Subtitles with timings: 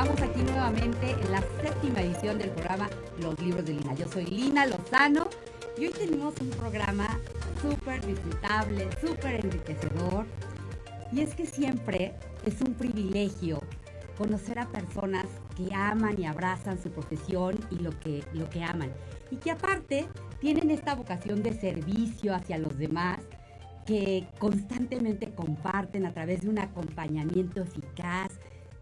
[0.00, 2.88] Estamos aquí nuevamente en la séptima edición del programa
[3.20, 3.96] Los Libros de Lina.
[3.96, 5.26] Yo soy Lina Lozano
[5.76, 7.18] y hoy tenemos un programa
[7.60, 10.24] súper disfrutable, súper enriquecedor.
[11.10, 12.14] Y es que siempre
[12.46, 13.60] es un privilegio
[14.16, 15.26] conocer a personas
[15.56, 18.92] que aman y abrazan su profesión y lo que, lo que aman.
[19.32, 20.06] Y que aparte
[20.38, 23.18] tienen esta vocación de servicio hacia los demás
[23.84, 28.30] que constantemente comparten a través de un acompañamiento eficaz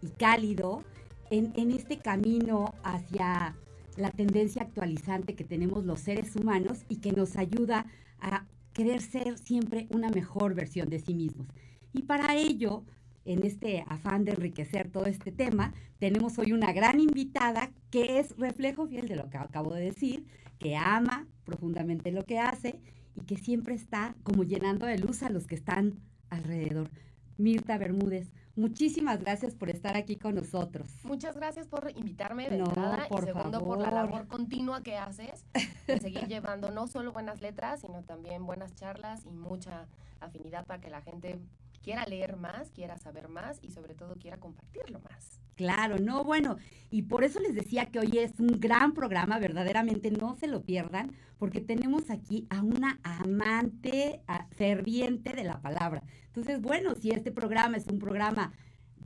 [0.03, 0.83] y cálido
[1.29, 3.55] en, este camino hacia
[3.97, 7.85] la tendencia actualizante que tenemos los seres humanos y que nos ayuda
[8.19, 11.47] a querer ser siempre una mejor versión de sí mismos.
[11.93, 12.83] Y para ello,
[13.25, 18.37] en este afán de enriquecer todo este tema, tenemos hoy una gran invitada que es
[18.37, 20.25] reflejo fiel de lo que acabo de decir,
[20.59, 22.79] que ama profundamente lo que hace
[23.15, 26.89] y que siempre está como llenando de luz a los que están alrededor.
[27.37, 30.91] Mirta Bermúdez, muchísimas gracias por estar aquí con nosotros.
[31.03, 35.45] Muchas gracias por invitarme de entrada y segundo por la labor continua que haces
[35.87, 39.87] de seguir llevando no solo buenas letras, sino también buenas charlas y mucha
[40.19, 41.39] afinidad para que la gente
[41.81, 45.39] quiera leer más, quiera saber más y sobre todo quiera compartirlo más.
[45.55, 46.57] Claro, no, bueno,
[46.91, 50.61] y por eso les decía que hoy es un gran programa, verdaderamente no se lo
[50.61, 56.03] pierdan, porque tenemos aquí a una amante ferviente de la palabra.
[56.27, 58.53] Entonces, bueno, si este programa es un programa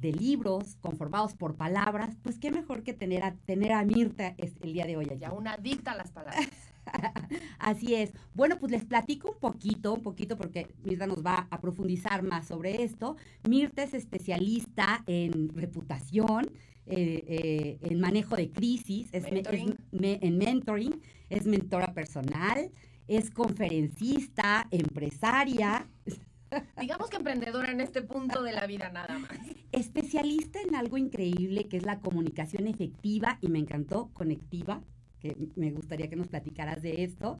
[0.02, 4.74] de libros conformados por palabras, pues qué mejor que tener a, tener a Mirta el
[4.74, 5.32] día de hoy allá.
[5.32, 6.48] una adicta a las palabras.
[7.60, 8.12] Así es.
[8.34, 12.48] Bueno, pues les platico un poquito, un poquito porque Mirta nos va a profundizar más
[12.48, 13.18] sobre esto.
[13.48, 16.52] Mirta es especialista en reputación,
[16.86, 22.72] eh, eh, en manejo de crisis, es, en mentoring, es mentora personal,
[23.08, 25.88] es conferencista, empresaria.
[26.80, 29.32] Digamos que emprendedora en este punto de la vida nada más.
[29.72, 34.82] Especialista en algo increíble que es la comunicación efectiva y me encantó, conectiva,
[35.22, 37.38] que me gustaría que nos platicaras de esto.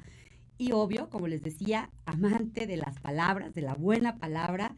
[0.58, 4.76] Y obvio, como les decía, amante de las palabras, de la buena palabra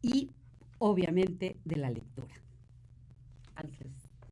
[0.00, 0.30] y
[0.78, 2.34] obviamente de la lectura.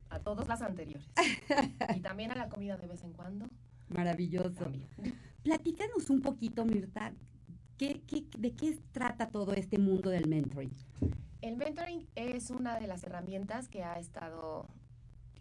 [0.09, 1.07] a todas las anteriores.
[1.95, 3.47] y también a la comida de vez en cuando.
[3.89, 4.71] Maravilloso.
[5.43, 7.13] Platícanos un poquito, Mirta,
[7.77, 8.01] ¿qué,
[8.37, 10.73] de qué trata todo este mundo del mentoring?
[11.41, 14.67] El mentoring es una de las herramientas que ha estado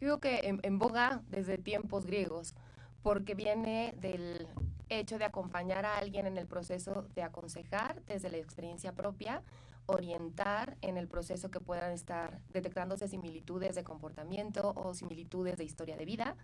[0.02, 2.56] Digo que en, boga desde tiempos griegos,
[3.04, 4.48] porque viene del
[4.88, 9.44] hecho de acompañar a alguien en el proceso de aconsejar desde la experiencia propia,
[9.86, 15.96] orientar en el proceso que puedan estar detectándose similitudes de comportamiento o similitudes de historia
[15.96, 16.34] de vida,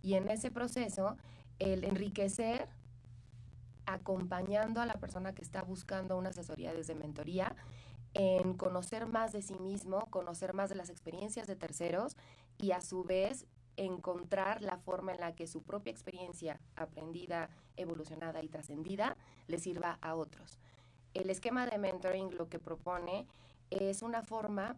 [0.00, 1.18] y en ese proceso
[1.58, 2.66] el enriquecer
[3.84, 7.56] acompañando a la persona que está buscando una asesoría desde mentoría
[8.14, 12.16] en conocer más de sí mismo, conocer más de las experiencias de terceros
[12.62, 13.44] y a su vez
[13.76, 19.16] encontrar la forma en la que su propia experiencia aprendida, evolucionada y trascendida
[19.48, 20.58] le sirva a otros.
[21.12, 23.26] El esquema de mentoring lo que propone
[23.70, 24.76] es una forma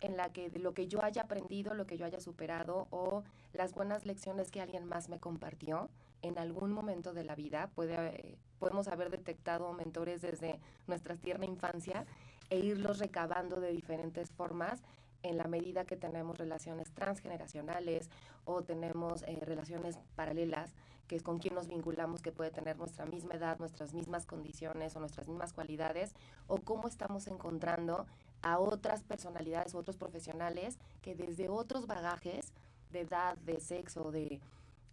[0.00, 3.74] en la que lo que yo haya aprendido, lo que yo haya superado o las
[3.74, 5.90] buenas lecciones que alguien más me compartió
[6.22, 12.06] en algún momento de la vida, podemos haber detectado mentores desde nuestra tierna infancia
[12.48, 14.82] e irlos recabando de diferentes formas
[15.22, 18.08] en la medida que tenemos relaciones transgeneracionales
[18.44, 20.72] o tenemos eh, relaciones paralelas,
[21.06, 24.94] que es con quien nos vinculamos, que puede tener nuestra misma edad, nuestras mismas condiciones
[24.94, 26.14] o nuestras mismas cualidades,
[26.46, 28.06] o cómo estamos encontrando
[28.42, 32.52] a otras personalidades, otros profesionales que desde otros bagajes
[32.92, 34.40] de edad, de sexo, de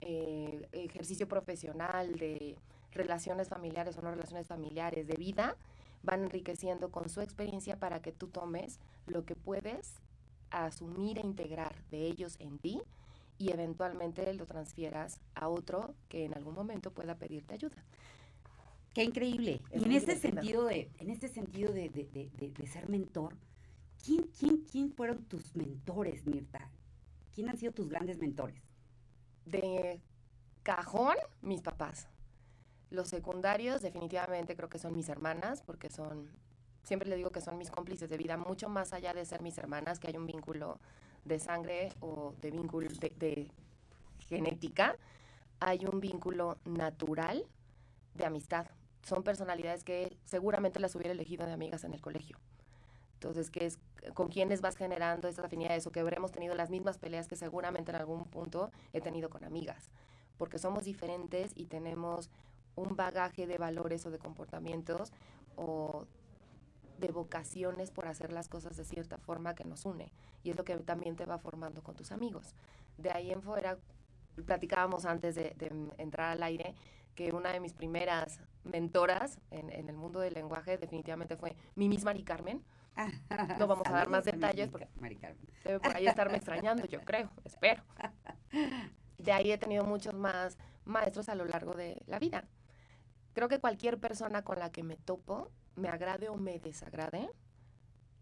[0.01, 2.57] eh, ejercicio profesional, de
[2.91, 5.55] relaciones familiares o no relaciones familiares, de vida,
[6.03, 9.99] van enriqueciendo con su experiencia para que tú tomes lo que puedes
[10.63, 12.81] asumir e integrar de ellos en ti
[13.37, 17.83] y eventualmente lo transfieras a otro que en algún momento pueda pedirte ayuda.
[18.93, 19.61] Qué increíble.
[19.73, 21.89] y en este sentido de, en este sentido de,
[22.71, 23.35] ser mentor,
[24.03, 26.71] ¿quién, quién, ¿quién fueron tus mentores, Mirta?
[27.33, 28.61] ¿Quién han sido tus grandes mentores?
[29.45, 29.99] De
[30.63, 32.07] cajón, mis papás.
[32.89, 36.29] Los secundarios definitivamente creo que son mis hermanas, porque son,
[36.85, 39.57] siempre le digo que son mis cómplices de vida, mucho más allá de ser mis
[39.57, 40.79] hermanas, que hay un vínculo
[41.25, 43.51] de sangre o de vínculo de,
[44.19, 44.95] genética,
[45.59, 47.45] hay un vínculo natural
[48.13, 48.67] de amistad.
[49.03, 52.37] Son personalidades que seguramente las hubiera elegido de amigas en el colegio.
[53.15, 53.79] Entonces, que es
[54.13, 57.91] con quienes vas generando estas afinidades o que habremos tenido las mismas peleas que seguramente
[57.91, 59.89] en algún punto he tenido con amigas,
[60.37, 62.29] porque somos diferentes y tenemos
[62.75, 65.11] un bagaje de valores o de comportamientos
[65.55, 66.05] o
[66.97, 70.11] de vocaciones por hacer las cosas de cierta forma que nos une.
[70.43, 72.55] Y es lo que también te va formando con tus amigos.
[72.97, 73.77] De ahí en fuera,
[74.45, 75.55] platicábamos antes de,
[75.97, 76.75] entrar al aire,
[77.15, 82.11] que una de mis primeras mentoras en, el mundo del lenguaje definitivamente fue mi misma
[82.11, 82.63] Mari Carmen.
[83.59, 84.87] no vamos a dar más detalles porque
[85.63, 87.83] debe por ahí estarme extrañando, yo creo, espero.
[89.17, 92.45] De ahí he tenido muchos más maestros a lo largo de la vida.
[93.33, 97.29] Creo que cualquier persona con la que me topo, me agrade o me desagrade,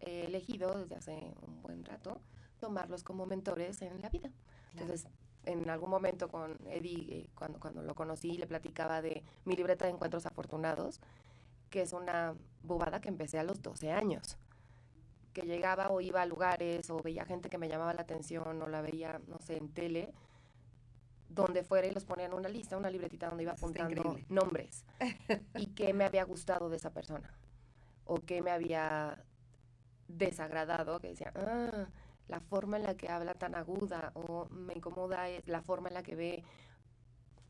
[0.00, 2.20] he elegido desde hace un buen rato
[2.60, 4.30] tomarlos como mentores en la vida.
[4.72, 5.06] Entonces,
[5.44, 9.84] en algún momento con Eddie, eh, cuando, cuando lo conocí, le platicaba de mi libreta
[9.84, 11.00] de encuentros afortunados,
[11.70, 14.38] que es una bobada que empecé a los 12 años.
[15.32, 18.68] Que llegaba o iba a lugares o veía gente que me llamaba la atención o
[18.68, 20.12] la veía, no sé, en tele
[21.34, 24.84] donde fuera y los ponía en una lista, una libretita donde iba apuntando nombres
[25.56, 27.34] y qué me había gustado de esa persona
[28.04, 29.24] o qué me había
[30.08, 31.88] desagradado, que decía, ah,
[32.28, 35.94] la forma en la que habla tan aguda o me incomoda es la forma en
[35.94, 36.44] la que ve.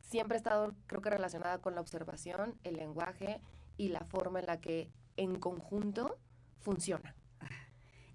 [0.01, 3.41] Siempre he estado, creo que relacionada con la observación, el lenguaje
[3.77, 6.17] y la forma en la que en conjunto
[6.59, 7.15] funciona.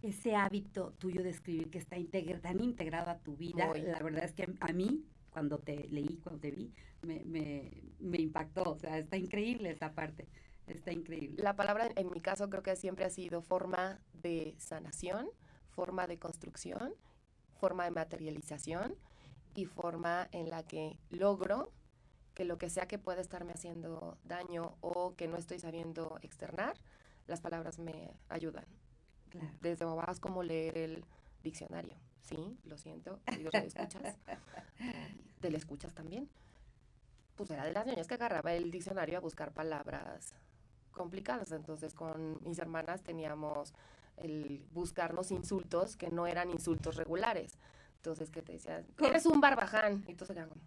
[0.03, 1.97] Ese hábito tuyo de escribir que está
[2.41, 5.05] tan integrado a tu vida, la verdad es que a mí
[5.41, 6.71] cuando te leí, cuando te vi,
[7.01, 8.73] me, me, me impactó.
[8.73, 10.29] O sea, está increíble esa parte.
[10.67, 11.43] Está increíble.
[11.43, 15.31] La palabra en mi caso creo que siempre ha sido forma de sanación,
[15.71, 16.93] forma de construcción,
[17.59, 18.97] forma de materialización
[19.55, 21.73] y forma en la que logro
[22.35, 26.77] que lo que sea que pueda estarme haciendo daño o que no estoy sabiendo externar,
[27.29, 28.67] las palabras me ayudan.
[29.63, 31.05] Desde bobadas como leer el
[31.43, 31.97] diccionario.
[32.23, 34.17] Sí, lo siento, digo, escuchas.
[35.41, 36.29] ¿Te le escuchas también?
[37.37, 40.35] Pues era de las niñas que agarraba el diccionario a buscar palabras
[40.93, 41.53] complicadas.
[41.53, 43.73] Entonces con mis hermanas teníamos
[44.17, 47.59] el buscarnos insultos que no eran insultos regulares.
[48.01, 50.03] Entonces, que te decían, eres un barbaján.
[50.09, 50.63] Y entonces como,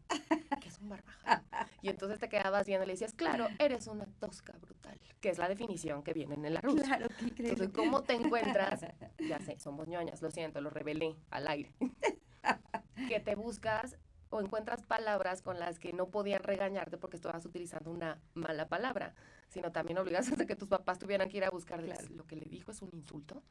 [0.61, 1.43] ¿qué es un barbaján?
[1.81, 5.39] Y entonces te quedabas viendo y le decías, claro, eres una tosca brutal, que es
[5.39, 6.75] la definición que viene en el arroz.
[6.83, 8.85] Claro, qué Entonces, ¿cómo te encuentras?
[9.17, 11.73] Ya sé, somos ñoñas, lo siento, lo revelé al aire.
[13.07, 13.97] que te buscas
[14.29, 19.15] o encuentras palabras con las que no podían regañarte porque estabas utilizando una mala palabra
[19.53, 22.45] sino también obligas a que tus papás tuvieran que ir a buscar lo que le
[22.45, 23.41] dijo es un insulto.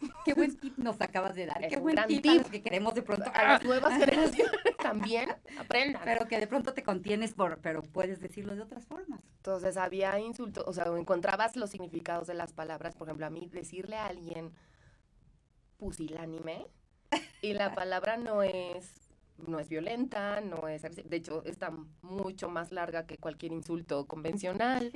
[0.24, 1.68] Qué buen tip nos acabas de dar.
[1.68, 4.52] Qué buen tip, que queremos de pronto a las nuevas generaciones
[4.82, 5.28] también
[5.58, 6.02] aprendan.
[6.04, 9.20] Pero que de pronto te contienes por, pero puedes decirlo de otras formas.
[9.36, 13.50] Entonces había insultos, o sea, encontrabas los significados de las palabras, por ejemplo, a mí
[13.52, 14.52] decirle a alguien
[15.76, 16.66] pusilánime
[17.42, 19.10] y la palabra no es
[19.46, 20.82] no es violenta, no es...
[20.82, 21.72] De hecho, está
[22.02, 24.92] mucho más larga que cualquier insulto convencional.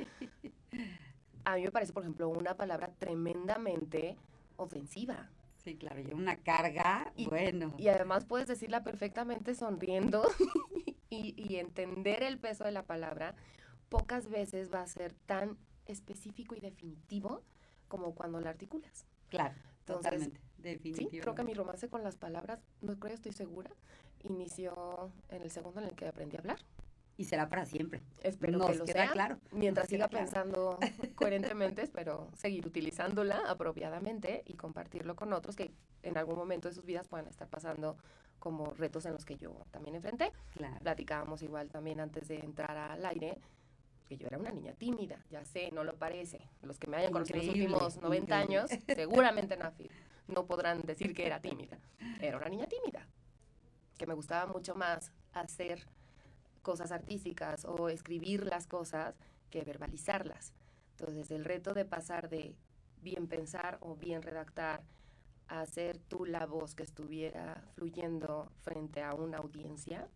[1.45, 4.17] A mí me parece, por ejemplo, una palabra tremendamente
[4.57, 5.31] ofensiva.
[5.65, 7.75] Sí, claro, y una carga, bueno.
[7.79, 10.23] Y además puedes decirla perfectamente sonriendo
[11.11, 13.35] y, y entender el peso de la palabra.
[13.89, 15.57] Pocas veces va a ser tan
[15.87, 17.43] específico y definitivo
[17.89, 19.07] como cuando la articulas.
[19.29, 19.55] Claro,
[19.85, 21.17] totalmente, definitivamente.
[21.17, 23.71] Sí, creo que mi romance con las palabras, no creo, estoy segura,
[24.23, 26.59] inició en el segundo en el que aprendí a hablar.
[27.17, 28.03] Y será para siempre.
[28.23, 29.11] Espero que lo sea.
[29.11, 29.39] claro.
[29.53, 30.79] Mientras siga pensando
[31.15, 35.71] coherentemente, espero seguir utilizándola apropiadamente y compartirlo con otros que
[36.03, 37.97] en algún momento de sus vidas puedan estar pasando
[38.39, 40.33] como retos en los que yo también enfrenté.
[40.83, 43.39] Platicábamos igual también antes de entrar al aire
[44.09, 46.41] que yo era una niña tímida, ya sé, no lo parece.
[46.63, 49.57] Los que me hayan conocido en los últimos 90 años, seguramente
[50.27, 51.79] no podrán decir que era tímida.
[52.21, 53.07] Era una niña tímida
[53.97, 55.87] que me gustaba mucho más hacer
[56.65, 59.15] cosas artísticas o escribir las cosas
[59.51, 60.53] que verbalizarlas.
[60.99, 62.57] Entonces, el reto de pasar de
[63.01, 64.83] bien pensar o bien redactar
[65.47, 70.09] a hacer tú la voz que estuviera fluyendo frente a una audiencia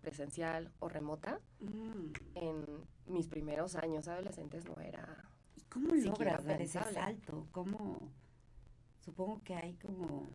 [0.00, 2.12] presencial o remota, mm.
[2.34, 2.64] en
[3.06, 5.30] mis primeros años adolescentes no era...
[5.56, 7.46] ¿Y cómo logras dar ese salto?
[7.52, 8.10] ¿Cómo?
[9.00, 10.28] Supongo que hay como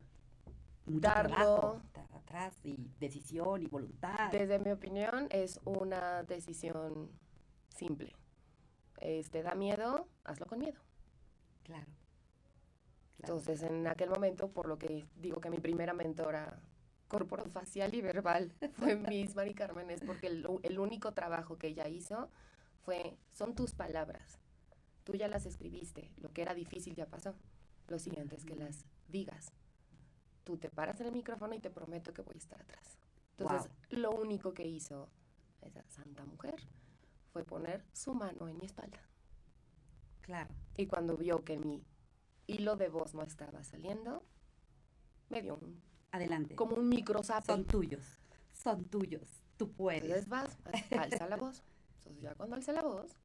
[0.89, 1.81] darlo
[2.13, 4.31] atrás y decisión y voluntad.
[4.31, 7.11] Desde mi opinión es una decisión
[7.67, 8.15] simple.
[8.97, 10.81] Este da miedo, hazlo con miedo.
[11.63, 11.87] Claro.
[13.19, 16.59] Entonces, en aquel momento, por lo que digo que mi primera mentora
[17.51, 21.87] facial y verbal fue Miss Mari Carmen, es porque el, el único trabajo que ella
[21.87, 22.29] hizo
[22.81, 24.39] fue, son tus palabras.
[25.03, 27.35] Tú ya las escribiste, lo que era difícil ya pasó.
[27.87, 29.51] Lo siguiente es que las digas
[30.49, 32.97] tú te paras en el micrófono y te prometo que voy a estar atrás.
[33.37, 35.07] Entonces, lo único que hizo
[35.61, 36.55] esa santa mujer
[37.31, 38.99] fue poner su mano en mi espalda.
[40.21, 40.49] Claro.
[40.75, 41.85] Y cuando vio que mi
[42.47, 44.25] hilo de voz no estaba saliendo,
[45.29, 46.55] me dio un, Adelante.
[46.55, 47.45] como un microzape.
[47.45, 48.03] Son tuyos.
[48.51, 49.43] Son tuyos.
[49.55, 50.01] Tú puedes.
[50.01, 50.57] Entonces vas,
[50.97, 51.61] alza la voz.
[51.99, 53.15] Entonces ya cuando alza la voz,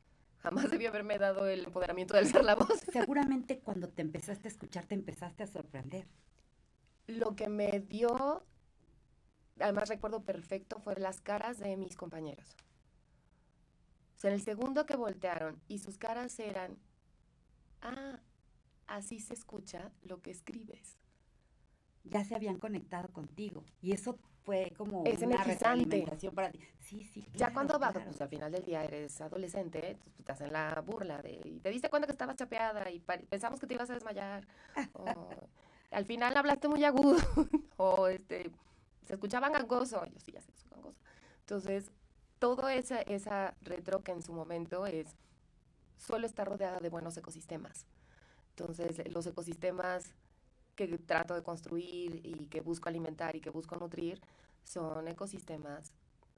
[0.40, 2.80] jamás debió haberme dado el empoderamiento de alzar la voz.
[2.92, 6.06] Seguramente cuando te empezaste a escuchar te empezaste a sorprender.
[7.06, 8.44] Lo que me dio,
[9.60, 12.56] además recuerdo perfecto, fue las caras de mis compañeros.
[14.16, 16.78] O sea, en el segundo que voltearon y sus caras eran,
[17.82, 18.20] ah,
[18.86, 20.98] así se escucha lo que escribes.
[22.04, 23.64] Ya se habían conectado contigo.
[23.80, 26.60] Y eso fue como Es una retroalimentación para ti.
[26.80, 27.26] Sí, sí.
[27.34, 28.10] ya cuando vas, claro.
[28.10, 31.70] pues al final del día eres adolescente, pues, te hacen la burla de, y te
[31.70, 34.46] diste cuenta que estabas chapeada y pensamos que te ibas a desmayar.
[34.92, 35.48] o,
[35.94, 37.16] al final hablaste muy agudo,
[37.76, 38.50] o este,
[39.06, 40.04] se escuchaba gangoso.
[40.04, 40.98] Yo sí, ya que soy gangosa.
[41.40, 41.90] Entonces,
[42.38, 45.06] todo esa, esa retro que en su momento es,
[45.96, 47.86] suelo estar rodeada de buenos ecosistemas.
[48.50, 50.12] Entonces, los ecosistemas
[50.76, 54.20] que trato de construir y que busco alimentar y que busco nutrir
[54.64, 55.92] son ecosistemas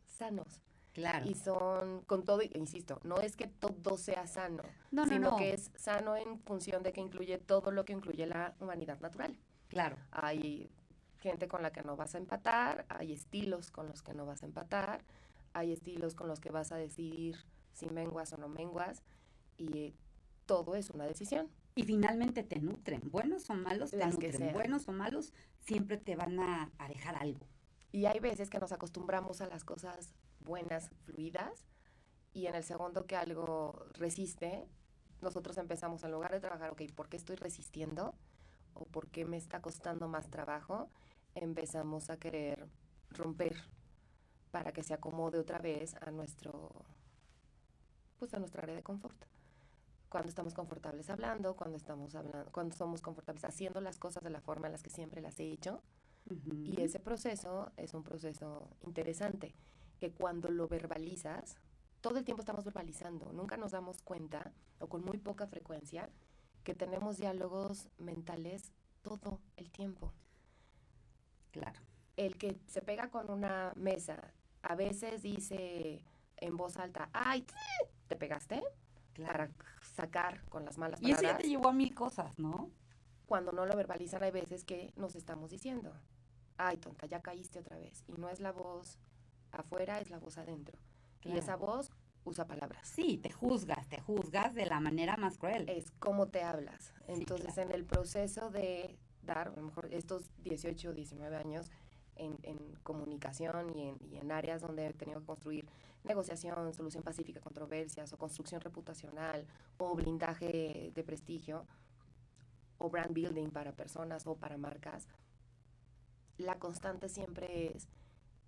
[0.06, 0.60] sanos.
[0.96, 1.28] Claro.
[1.28, 5.36] Y son, con todo, insisto, no es que todo sea sano, No, no, sino no.
[5.36, 9.36] que es sano en función de que incluye todo lo que incluye la humanidad natural.
[9.68, 9.98] Claro.
[10.10, 10.70] Hay
[11.18, 14.42] gente con la que no vas a empatar, hay estilos con los que no vas
[14.42, 15.04] a empatar,
[15.52, 17.36] hay estilos con los que vas a decidir
[17.74, 19.02] si menguas o no menguas,
[19.58, 19.94] y eh,
[20.46, 21.50] todo es una decisión.
[21.74, 23.02] Y finalmente te nutren.
[23.10, 24.32] Buenos o malos te Las nutren.
[24.32, 24.54] sean.
[24.54, 27.46] Buenos o malos siempre te van a, a dejar algo.
[27.92, 30.14] Y hay veces que nos acostumbramos a las cosas
[30.46, 31.66] buenas, fluidas,
[32.32, 34.66] y en el segundo que algo resiste,
[35.20, 38.14] nosotros empezamos en lugar de trabajar, ok, ¿por qué estoy resistiendo?
[38.74, 40.88] ¿O por qué me está costando más trabajo?
[41.34, 42.68] Empezamos a querer
[43.10, 43.56] romper
[44.50, 46.70] para que se acomode otra vez a nuestro,
[48.18, 49.16] pues a nuestra área de confort.
[50.08, 54.40] Cuando estamos confortables hablando, cuando estamos hablando, cuando somos confortables haciendo las cosas de la
[54.40, 55.82] forma en las que siempre las he hecho,
[56.28, 59.54] y ese proceso es un proceso interesante,
[59.98, 61.56] que cuando lo verbalizas,
[62.00, 66.10] todo el tiempo estamos verbalizando, nunca nos damos cuenta, o con muy poca frecuencia,
[66.64, 68.72] que tenemos diálogos mentales
[69.02, 70.12] todo el tiempo.
[71.52, 71.80] Claro.
[72.16, 76.04] El que se pega con una mesa, a veces dice
[76.36, 77.42] en voz alta, ¡ay!
[77.42, 77.54] tss",
[78.08, 78.62] ¿Te pegaste?
[79.14, 79.32] Claro.
[79.32, 79.50] Para
[79.94, 81.42] sacar con las malas Y eso ya palabras.
[81.42, 82.70] te llevó a mil cosas, ¿no?
[83.26, 85.92] cuando no lo verbalizan hay veces que nos estamos diciendo,
[86.56, 88.04] ay tonta, ya caíste otra vez.
[88.06, 88.98] Y no es la voz
[89.60, 90.78] afuera, es la voz adentro.
[91.20, 91.38] Y Claro.
[91.40, 91.90] esa voz
[92.24, 92.88] usa palabras.
[92.88, 95.68] Sí, te juzgas, te juzgas de la manera más cruel.
[95.68, 96.92] Es cómo te hablas.
[97.06, 97.70] Sí, Entonces, claro.
[97.70, 101.70] en el proceso de dar, a lo mejor estos 18 o 19 años
[102.16, 105.68] en, en comunicación y en, y en áreas donde he tenido que construir
[106.04, 109.46] negociación, solución pacífica, controversias o construcción reputacional
[109.78, 111.66] o blindaje de prestigio
[112.78, 115.08] o brand building para personas o para marcas,
[116.38, 117.88] la constante siempre es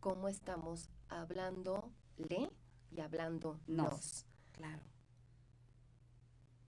[0.00, 2.50] cómo estamos hablándole
[2.90, 3.61] y hablándonos.
[3.67, 4.26] Nos.
[4.52, 4.83] Claro.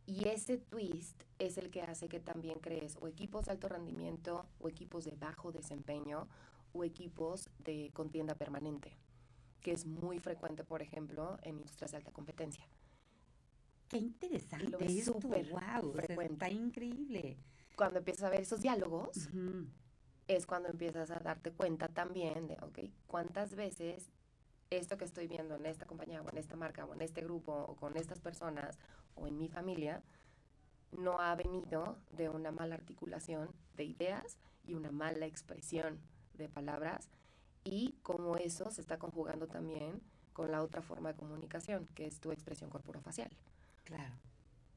[0.06, 4.48] Y ese twist es el que hace que también crees o equipos de alto rendimiento
[4.60, 6.28] o equipos de bajo desempeño
[6.74, 8.98] o equipos de contienda permanente,
[9.62, 12.68] que es muy frecuente, por ejemplo, en industrias de alta competencia.
[13.88, 15.14] Qué interesante Lo esto.
[15.14, 16.34] súper Wow, frecuente.
[16.34, 17.38] está increíble.
[17.76, 19.30] Cuando empiezas a ver esos diálogos.
[20.30, 24.12] Es cuando empiezas a darte cuenta también de, ok, cuántas veces
[24.70, 27.52] esto que estoy viendo en esta compañía o en esta marca o en este grupo
[27.52, 28.78] o con estas personas
[29.16, 30.04] o en mi familia
[30.92, 36.00] no ha venido de una mala articulación de ideas y una mala expresión
[36.36, 37.10] de palabras
[37.64, 40.00] y cómo eso se está conjugando también
[40.34, 43.32] con la otra forma de comunicación, que es tu expresión corporafacial
[43.84, 44.14] Claro.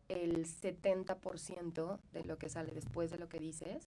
[0.08, 3.86] el 70% de lo que sale después de lo que dices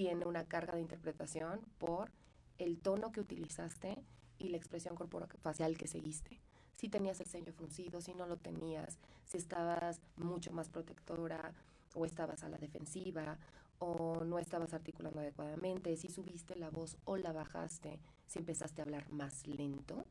[0.00, 2.10] tiene una carga de interpretación por
[2.56, 4.02] el tono que utilizaste
[4.38, 5.28] y la expresión corporal
[5.76, 6.40] que seguiste.
[6.74, 11.52] Si tenías el ceño fruncido, si no lo tenías, si estabas mucho más protectora
[11.94, 13.36] o estabas a la defensiva
[13.78, 18.84] o no estabas articulando adecuadamente, si subiste la voz o la bajaste, si empezaste a
[18.84, 20.06] hablar más lento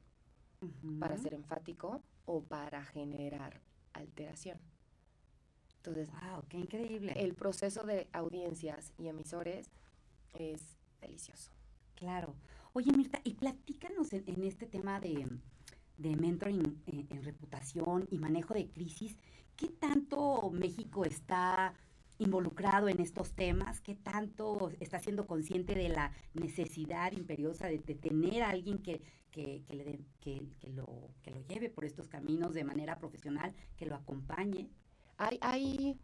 [1.00, 3.60] para ser enfático o para generar
[3.94, 4.60] alteración.
[5.90, 7.14] Entonces, Wow, qué increíble.
[7.16, 9.70] el proceso de audiencias y emisores
[10.34, 10.62] es
[11.02, 11.52] delicioso.
[11.96, 12.36] Claro.
[12.74, 15.28] Oye, Mirta, y platícanos en, en este tema de,
[15.98, 19.18] de mentoring en, en reputación y manejo de crisis,
[19.56, 21.74] ¿qué tanto México está
[22.20, 23.82] involucrado en estos temas?
[23.82, 29.02] ¿Qué tanto está siendo consciente de la necesidad imperiosa de, de tener a alguien que,
[29.32, 33.54] que, que le que- que lo, que lo lleve por estos caminos de manera profesional,
[33.78, 34.70] que lo acompañe?
[35.22, 36.00] Hay, hay,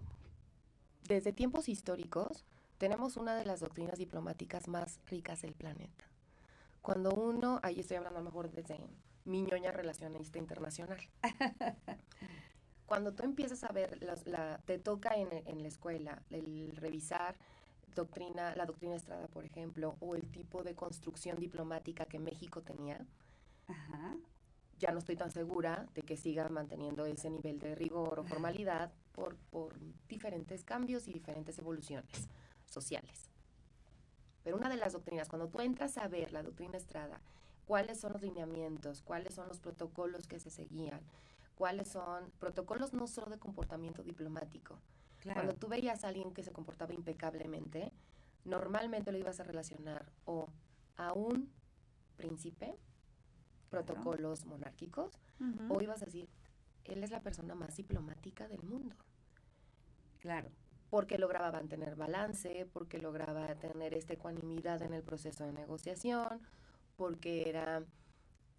[1.07, 2.45] desde tiempos históricos,
[2.77, 6.03] tenemos una de las doctrinas diplomáticas más ricas del planeta.
[6.81, 8.77] Cuando uno, ahí estoy hablando a lo mejor desde
[9.23, 10.99] mi ñoña relacionista internacional.
[12.85, 17.37] Cuando tú empiezas a ver, la, te toca en, en, la escuela el revisar
[17.95, 22.99] doctrina, la doctrina Estrada, por ejemplo, o el tipo de construcción diplomática que México tenía,
[24.79, 28.91] ya no estoy tan segura de que siga manteniendo ese nivel de rigor o formalidad
[29.13, 32.27] por, por diferentes cambios y diferentes evoluciones
[32.65, 33.29] sociales.
[34.43, 37.19] Pero una de las doctrinas, cuando tú entras a ver la doctrina Estrada,
[37.65, 41.01] cuáles son los lineamientos, cuáles son los protocolos que se seguían,
[41.55, 44.79] cuáles son protocolos no solo de comportamiento diplomático.
[45.33, 47.91] Cuando tú veías a alguien que se comportaba impecablemente,
[48.43, 50.49] normalmente lo ibas a relacionar o
[50.97, 51.51] a un
[52.15, 52.77] príncipe,
[53.75, 55.19] protocolos monárquicos,
[55.69, 56.29] o ibas a decir,
[56.85, 58.95] él es la persona más diplomática del mundo.
[60.19, 60.49] Claro.
[60.89, 66.41] Porque lograba mantener balance, porque lograba tener esta ecuanimidad en el proceso de negociación,
[66.95, 67.83] porque era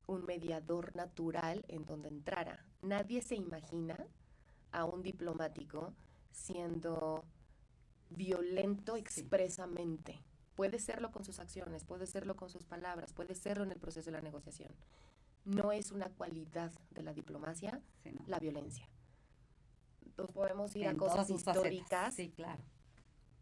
[0.07, 2.65] un mediador natural en donde entrara.
[2.83, 4.07] Nadie se imagina
[4.71, 5.95] a un diplomático
[6.31, 7.25] siendo
[8.11, 10.21] violento expresamente.
[10.57, 14.07] Puede serlo con sus acciones, puede serlo con sus palabras, puede serlo en el proceso
[14.07, 14.73] de la negociación.
[15.45, 17.81] No es una cualidad de la diplomacia
[18.27, 18.89] la violencia.
[20.05, 22.15] Entonces podemos ir a cosas históricas.
[22.15, 22.65] Sí, claro.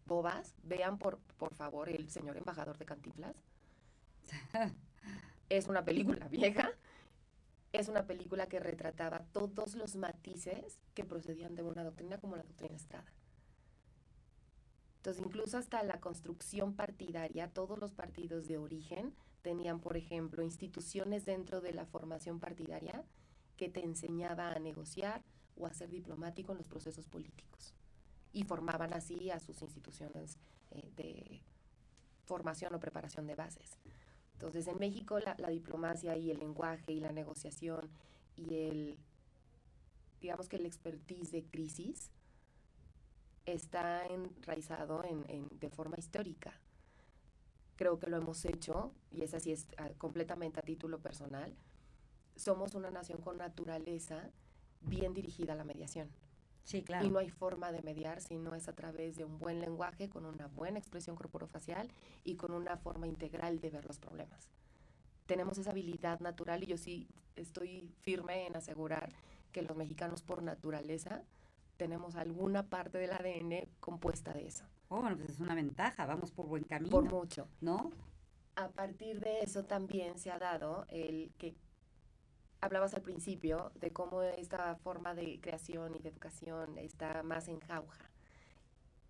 [0.06, 0.54] Bobas.
[0.64, 3.36] Vean por, por favor el señor embajador de Cantinflas.
[5.48, 6.72] es una película vieja.
[7.72, 12.42] Es una película que retrataba todos los matices que procedían de una doctrina como la
[12.42, 13.12] doctrina Estrada.
[15.04, 21.26] Entonces, incluso hasta la construcción partidaria, todos los partidos de origen tenían, por ejemplo, instituciones
[21.26, 23.04] dentro de la formación partidaria
[23.58, 25.22] que te enseñaba a negociar
[25.58, 27.74] o a ser diplomático en los procesos políticos.
[28.32, 30.38] Y formaban así a sus instituciones
[30.70, 31.42] eh, de
[32.24, 33.76] formación o preparación de bases.
[34.32, 37.90] Entonces, en México la, diplomacia y el lenguaje y la negociación
[38.36, 38.98] y el,
[40.22, 42.10] digamos que el expertise de crisis
[43.46, 46.52] está enraizado en, de forma histórica.
[47.76, 49.66] Creo que lo hemos hecho, y es así, es
[49.98, 51.54] completamente a título personal.
[52.36, 54.30] Somos una nación con naturaleza
[54.80, 56.08] bien dirigida a la mediación.
[56.62, 57.06] Sí, claro.
[57.06, 60.08] Y no hay forma de mediar si no es a través de un buen lenguaje,
[60.08, 61.90] con una buena expresión corporofacial
[62.22, 64.48] y con una forma integral de ver los problemas.
[65.26, 69.12] Tenemos esa habilidad natural y yo sí estoy firme en asegurar
[69.52, 71.22] que los mexicanos por naturaleza
[71.76, 74.64] tenemos alguna parte del ADN compuesta de eso.
[74.88, 76.90] Oh, bueno, pues es una ventaja, vamos por buen camino.
[76.90, 77.48] Por mucho.
[77.60, 77.90] ¿No?
[78.56, 81.56] A partir de eso también se ha dado el que
[82.60, 87.60] hablabas al principio de cómo esta forma de creación y de educación está más en
[87.60, 88.10] jauja.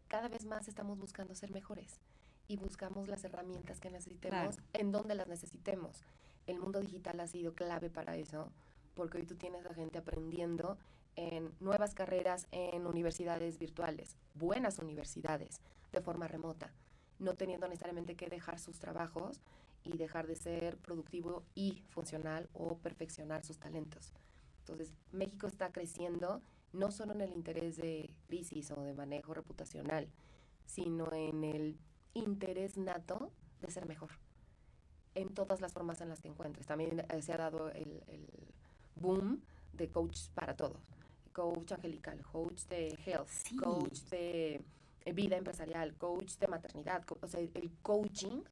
[0.09, 2.01] Cada vez más estamos buscando ser mejores
[2.49, 6.05] y buscamos las herramientas que necesitemos en donde las necesitemos.
[6.47, 8.53] El mundo digital ha sido clave para eso,
[8.95, 10.79] porque hoy tú tienes a gente aprendiendo
[11.17, 15.61] en nuevas carreras en universidades virtuales, buenas universidades,
[15.93, 16.73] de forma remota,
[17.19, 19.41] no teniendo necesariamente que dejar sus trabajos
[19.85, 24.13] y dejar de ser productivo y funcional o perfeccionar sus talentos.
[24.61, 30.09] Entonces, México está creciendo no solo en el interés de crisis o de manejo reputacional,
[30.65, 31.79] sino en el
[32.15, 34.11] interés nato de ser mejor
[35.15, 36.67] en todas las formas en las que encuentres.
[36.67, 38.27] También eh, se ha dado el, el
[38.97, 40.95] boom de coach para todos
[41.35, 43.29] coach angelical, coach de health,
[43.63, 44.65] coach de
[45.13, 47.05] vida empresarial, coach de maternidad.
[47.21, 48.43] O sea, el coaching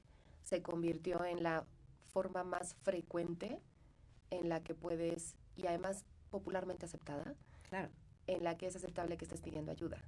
[0.42, 1.64] se convirtió en la
[2.12, 3.59] forma más frecuente
[4.31, 7.35] en la que puedes, y además popularmente aceptada,
[7.68, 7.90] claro.
[8.27, 10.03] en la que es aceptable que estés pidiendo ayuda.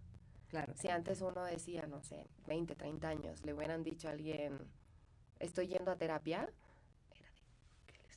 [0.48, 0.74] Claro.
[0.76, 4.58] Si antes uno decía, no sé, 20, 30 años, le hubieran dicho a alguien,
[5.38, 6.50] estoy yendo a terapia,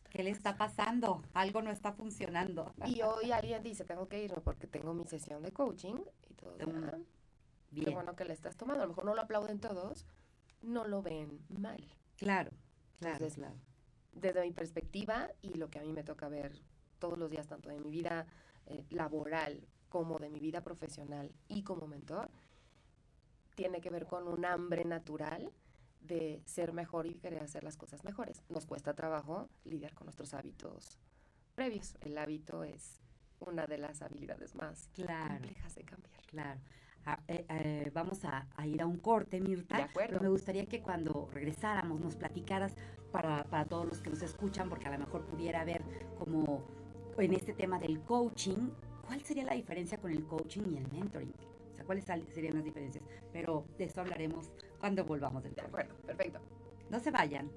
[0.09, 1.21] ¿Qué le está pasando?
[1.33, 2.73] Algo no está funcionando.
[2.85, 5.95] Y hoy alguien dice, tengo que irme porque tengo mi sesión de coaching
[6.29, 6.55] y todo.
[6.61, 6.97] Ah,
[7.71, 7.85] bien.
[7.85, 8.83] Qué bueno que le estás tomando.
[8.83, 10.05] A lo mejor no lo aplauden todos,
[10.61, 11.83] no lo ven mal.
[12.17, 12.51] Claro,
[12.97, 13.55] claro, claro.
[14.13, 16.53] Desde mi perspectiva y lo que a mí me toca ver
[16.99, 18.25] todos los días, tanto de mi vida
[18.65, 22.29] eh, laboral como de mi vida profesional y como mentor,
[23.55, 25.51] tiene que ver con un hambre natural
[26.01, 28.43] de ser mejor y querer hacer las cosas mejores.
[28.49, 30.97] Nos cuesta trabajo lidiar con nuestros hábitos
[31.55, 31.95] previos.
[32.01, 33.01] El hábito es
[33.39, 36.21] una de las habilidades más complejas de cambiar.
[36.27, 36.59] Claro.
[37.05, 39.77] Ah, eh, eh, vamos a, ir a un corte, Mirta.
[39.77, 40.09] De acuerdo.
[40.09, 42.75] Pero me gustaría que cuando regresáramos nos platicaras
[43.11, 45.83] para, para todos los que nos escuchan, porque a lo mejor pudiera haber
[46.17, 46.67] como
[47.17, 48.69] en este tema del coaching,
[49.05, 51.33] ¿cuál sería la diferencia con el coaching y el mentoring?
[51.71, 53.03] O sea, ¿cuáles serían las diferencias?
[53.31, 56.39] Pero de eso hablaremos cuando volvamos del De acuerdo, perfecto.
[56.89, 57.49] No se vayan.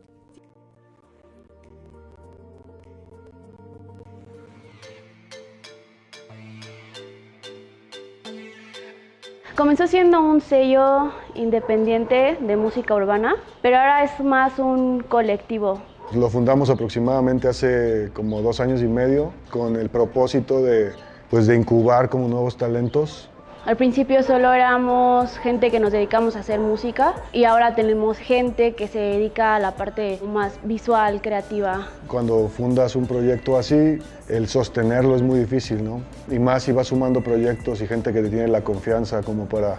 [9.57, 15.83] Comenzó siendo un sello independiente de música urbana, pero ahora es más un colectivo.
[16.15, 20.93] Lo fundamos aproximadamente hace como dos años y medio con el propósito de,
[21.29, 23.29] pues, de incubar como nuevos talentos
[23.67, 28.75] al principio solo éramos gente que nos dedicamos a hacer música y ahora tenemos gente
[28.75, 31.89] que se dedica a la parte más visual, creativa.
[32.07, 36.01] Cuando fundas un proyecto así, el sostenerlo es muy difícil, ¿no?
[36.31, 39.79] Y más si vas sumando proyectos y gente que te tiene la confianza como para,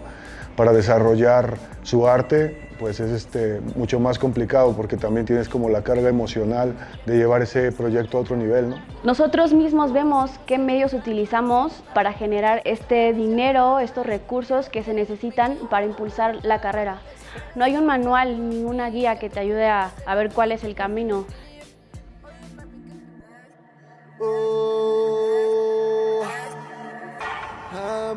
[0.62, 5.82] para desarrollar su arte, pues es este, mucho más complicado porque también tienes como la
[5.82, 6.76] carga emocional
[7.08, 8.70] de llevar ese proyecto a otro nivel.
[8.70, 8.76] ¿no?
[9.04, 15.58] Nosotros mismos vemos qué medios utilizamos para generar este dinero, estos recursos que se necesitan
[15.72, 17.02] para impulsar la carrera.
[17.56, 20.64] No hay un manual ni una guía que te ayude a, a ver cuál es
[20.64, 21.26] el camino.
[27.74, 28.14] A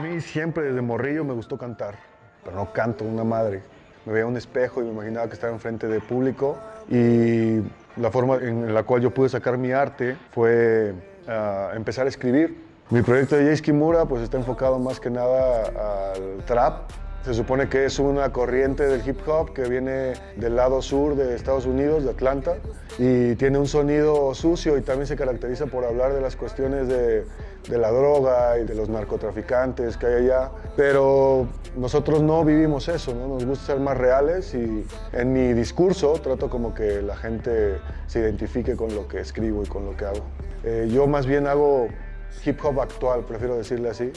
[0.00, 2.10] mí siempre desde morrillo me gustó cantar
[2.44, 3.62] pero no canto una madre.
[4.06, 6.56] Me veía un espejo y me imaginaba que estaba enfrente de público
[6.88, 7.60] y
[7.96, 10.94] la forma en la cual yo pude sacar mi arte fue
[11.28, 12.64] ah, empezar a escribir.
[12.88, 16.90] Mi proyecto de Jay Kimura pues está enfocado más que nada al trap,
[17.24, 21.34] se supone que es una corriente del hip hop que viene del lado sur de
[21.34, 22.56] Estados Unidos, de Atlanta,
[22.98, 27.26] y tiene un sonido sucio y también se caracteriza por hablar de las cuestiones de,
[27.68, 30.50] la droga y de los narcotraficantes que hay allá.
[30.76, 33.28] Pero nosotros no vivimos eso, ¿no?
[33.28, 38.20] nos gusta ser más reales y en mi discurso trato como que la gente se
[38.20, 40.24] identifique con lo que escribo y con lo que hago.
[40.64, 41.88] Eh, yo más bien hago
[42.44, 44.10] hip hop actual, prefiero decirle así.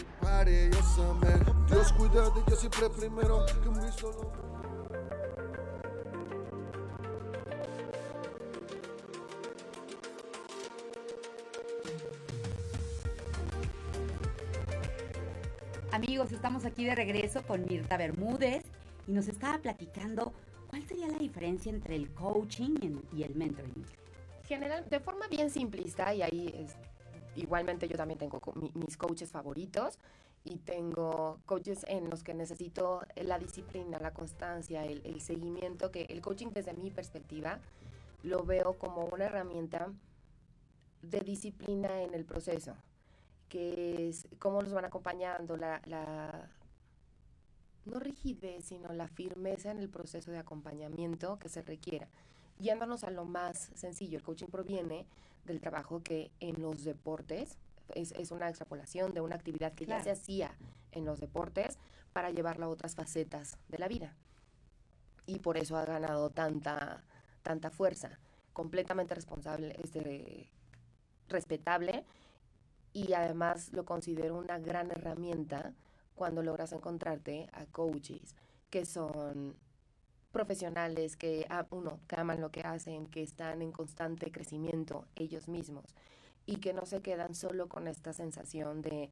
[15.91, 18.63] Amigos, estamos aquí de regreso con Mirta Bermúdez
[19.08, 20.34] y nos estaba platicando
[20.69, 23.86] cuál sería la diferencia entre el coaching y el mentoring.
[24.47, 26.76] General, de forma bien simplista, y ahí es
[27.36, 28.41] igualmente yo también tengo
[28.73, 29.97] mis coaches favoritos
[30.43, 36.21] y tengo coaches en los que necesito la disciplina, la constancia, el, seguimiento, que el
[36.21, 37.60] coaching desde mi perspectiva
[38.23, 39.91] lo veo como una herramienta
[41.01, 42.75] de disciplina en el proceso,
[43.47, 46.49] que es cómo los van acompañando, la, la
[47.86, 52.08] no rigidez, sino la firmeza en el proceso de acompañamiento que se requiera.
[52.60, 55.06] Yéndonos a lo más sencillo, el coaching proviene
[55.45, 57.58] del trabajo que en los deportes
[57.96, 60.56] es, una extrapolación de una actividad que ya se hacía
[60.91, 61.78] en los deportes
[62.13, 64.15] para llevarla a otras facetas de la vida.
[65.26, 67.04] Y por eso ha ganado tanta,
[67.41, 68.19] tanta fuerza.
[68.54, 70.52] Completamente responsable, este,
[71.28, 72.06] respetable
[72.91, 75.74] y además lo considero una gran herramienta
[76.13, 78.36] cuando logras encontrarte a coaches
[78.69, 79.56] que son
[80.32, 85.96] profesionales que, uno, que aman lo que hacen, que están en constante crecimiento ellos mismos
[86.45, 89.10] y que no se quedan solo con esta sensación de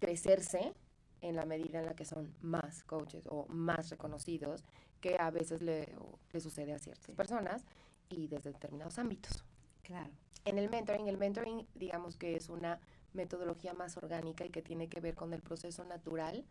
[0.00, 0.74] crecerse
[1.20, 4.64] en la medida en la que son más coaches o más reconocidos
[5.00, 5.94] que a veces le,
[6.32, 7.64] le sucede a ciertas personas
[8.08, 9.44] y desde determinados ámbitos.
[9.82, 10.10] Claro.
[10.44, 12.80] En el mentoring, el mentoring digamos que es una
[13.12, 16.44] metodología más orgánica y que tiene que ver con el proceso natural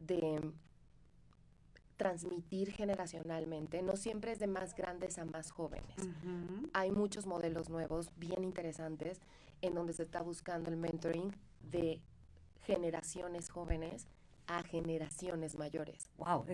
[0.00, 0.52] de
[1.98, 5.94] transmitir generacionalmente, no siempre es de más grandes a más jóvenes.
[6.72, 9.20] Hay muchos modelos nuevos, bien interesantes,
[9.60, 11.36] en donde se está buscando el mentoring
[11.70, 12.00] de
[12.64, 14.06] generaciones jóvenes
[14.46, 16.08] a generaciones mayores.
[16.16, 16.46] Wow,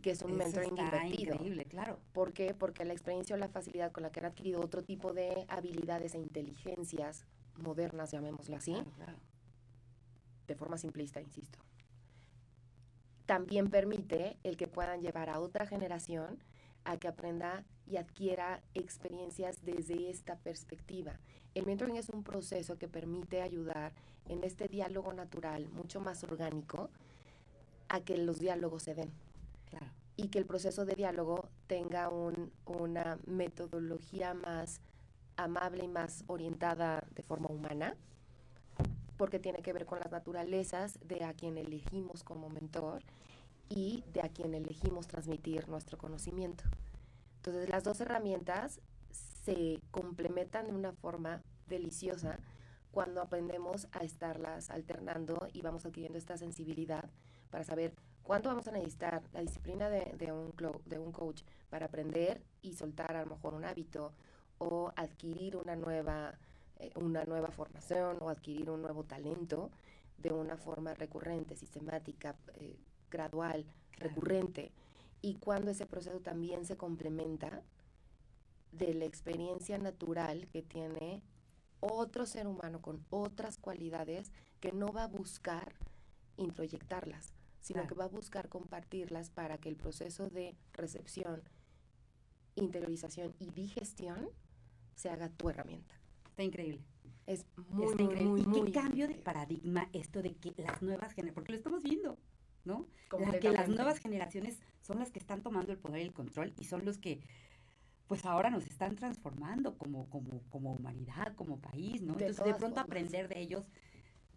[0.00, 1.34] que es un mentoring invertido.
[1.34, 1.98] Increíble, claro.
[2.12, 2.54] ¿Por qué?
[2.54, 6.14] Porque la experiencia o la facilidad con la que han adquirido otro tipo de habilidades
[6.14, 7.26] e inteligencias
[7.58, 8.74] modernas, llamémoslo así,
[10.46, 11.58] de forma simplista, insisto,
[13.26, 16.42] también permite el que puedan llevar a otra generación
[16.84, 21.18] a que aprenda y adquiera experiencias desde esta perspectiva.
[21.54, 23.92] El mentoring es un proceso que permite ayudar
[24.28, 26.90] en este diálogo natural, mucho más orgánico,
[27.88, 29.12] a que los diálogos se den.
[30.16, 34.80] Y que el proceso de diálogo tenga una metodología más
[35.36, 37.96] amable y más orientada de forma humana,
[39.22, 43.04] porque tiene que ver con las naturalezas de a quien elegimos como mentor
[43.68, 46.64] y de a quien elegimos transmitir nuestro conocimiento.
[47.36, 48.80] Entonces las dos herramientas
[49.44, 52.40] se complementan de una forma deliciosa
[52.90, 57.08] cuando aprendemos a estarlas alternando y vamos adquiriendo esta sensibilidad
[57.48, 60.52] para saber cuánto vamos a necesitar la disciplina de, de, un,
[60.84, 64.12] de un coach para aprender y soltar a lo mejor un hábito
[64.58, 66.34] o adquirir una nueva,
[66.96, 69.70] una nueva formación o adquirir un nuevo talento
[70.18, 72.78] de una forma recurrente, sistemática, eh,
[73.10, 74.72] gradual, recurrente.
[75.20, 77.62] Y cuando ese proceso también se complementa
[78.72, 81.22] de la experiencia natural que tiene
[81.80, 85.74] otro ser humano con otras cualidades que no va a buscar
[86.36, 91.42] introyectarlas, sino que va a buscar compartirlas para que el proceso de recepción,
[92.54, 94.28] interiorización y digestión
[94.94, 96.01] se haga tu herramienta.
[96.32, 96.80] Está increíble.
[97.26, 101.52] Es muy, muy, ¿Y qué cambio de paradigma esto de que las nuevas generaciones, porque
[101.52, 102.18] lo estamos viendo,
[102.64, 102.88] ¿no?
[103.38, 106.64] que las nuevas generaciones son las que están tomando el poder y el control y
[106.64, 107.20] son los que
[108.06, 112.14] pues ahora nos están transformando como, como, como humanidad, como país, ¿no?
[112.14, 113.64] Entonces de pronto aprender de ellos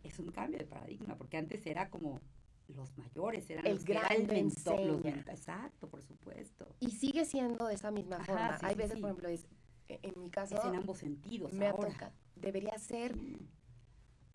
[0.04, 2.20] es un cambio de paradigma, porque antes era como
[2.68, 4.44] los mayores, eran el los gran que
[4.86, 6.68] los Exacto, por supuesto.
[6.82, 8.58] Y sigue siendo de esa misma forma.
[8.62, 9.48] Hay veces, por ejemplo, es,
[9.88, 10.56] en mi caso...
[10.56, 12.12] Es en ambos sentidos me ahora.
[12.36, 13.15] Debería ser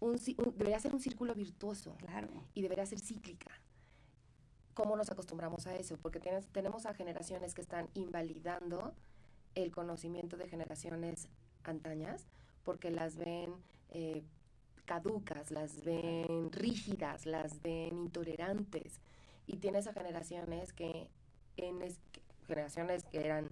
[0.01, 0.17] un,
[0.57, 1.97] debería ser un círculo virtuoso.
[1.99, 2.29] Claro.
[2.55, 3.51] Y debería ser cíclica.
[4.75, 5.99] ¿Cómo nos acostumbramos a eso?
[5.99, 8.95] Porque tienes, tenemos a generaciones que están invalidando
[9.55, 11.29] el conocimiento de generaciones
[11.65, 12.27] antañas
[12.65, 13.55] porque las ven
[13.91, 14.23] eh,
[14.85, 19.01] caducas, las ven rígidas, las ven intolerantes.
[19.47, 21.09] Y tienes a generaciones que,
[21.57, 21.81] en
[22.47, 23.51] generaciones que eran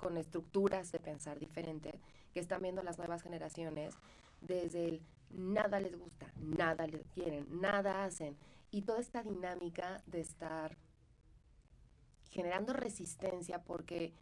[0.00, 2.00] con estructuras de pensar diferente,
[2.32, 3.94] que están viendo las nuevas generaciones
[4.40, 8.36] desde el nada les gusta, nada les quieren, nada hacen.
[8.70, 10.76] Y toda esta dinámica de estar
[12.30, 14.12] generando resistencia porque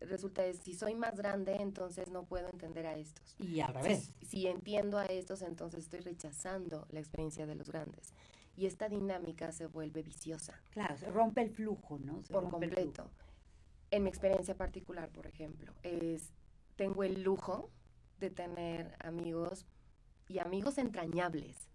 [0.00, 3.34] resulta de si soy más grande, entonces no puedo entender a estos.
[3.38, 4.12] Y al revés.
[4.22, 8.12] Si, entiendo a estos, entonces estoy rechazando la experiencia de los grandes.
[8.56, 10.60] Y esta dinámica se vuelve viciosa.
[10.70, 12.20] Claro, se rompe el flujo, ¿no?
[12.30, 13.10] Por completo.
[13.94, 16.32] En mi experiencia particular, por ejemplo, es
[16.74, 17.70] tengo el lujo
[18.18, 19.66] de tener amigos
[20.26, 21.68] y amigos entrañables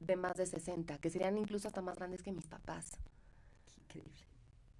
[0.00, 2.98] de más de 60, que serían incluso hasta más grandes que mis papás.
[3.76, 4.22] increíble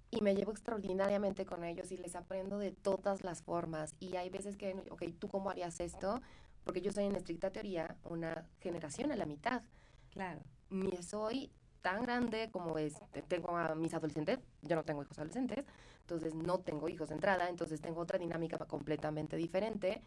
[0.09, 3.93] y me llevo extraordinariamente con ellos y les aprendo de todas las formas.
[3.99, 6.19] Y hay veces que, ok, ¿tú cómo harías esto?
[6.63, 9.61] Porque yo soy en estricta teoría una generación a la mitad.
[10.09, 10.41] Claro.
[10.71, 11.51] Ni soy
[11.83, 12.95] tan grande como es,
[13.27, 15.63] tengo a mis adolescentes, yo no tengo hijos adolescentes,
[16.09, 20.01] entonces no tengo hijos de entrada, entonces tengo otra dinámica completamente diferente.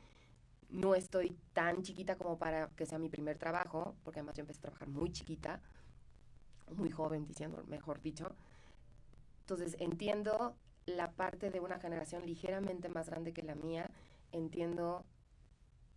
[0.68, 4.58] No estoy tan chiquita como para que sea mi primer trabajo, porque además yo empecé
[4.58, 5.60] a trabajar muy chiquita,
[6.74, 8.34] muy joven, diciendo, mejor dicho.
[9.42, 13.88] Entonces entiendo la parte de una generación ligeramente más grande que la mía,
[14.32, 15.04] entiendo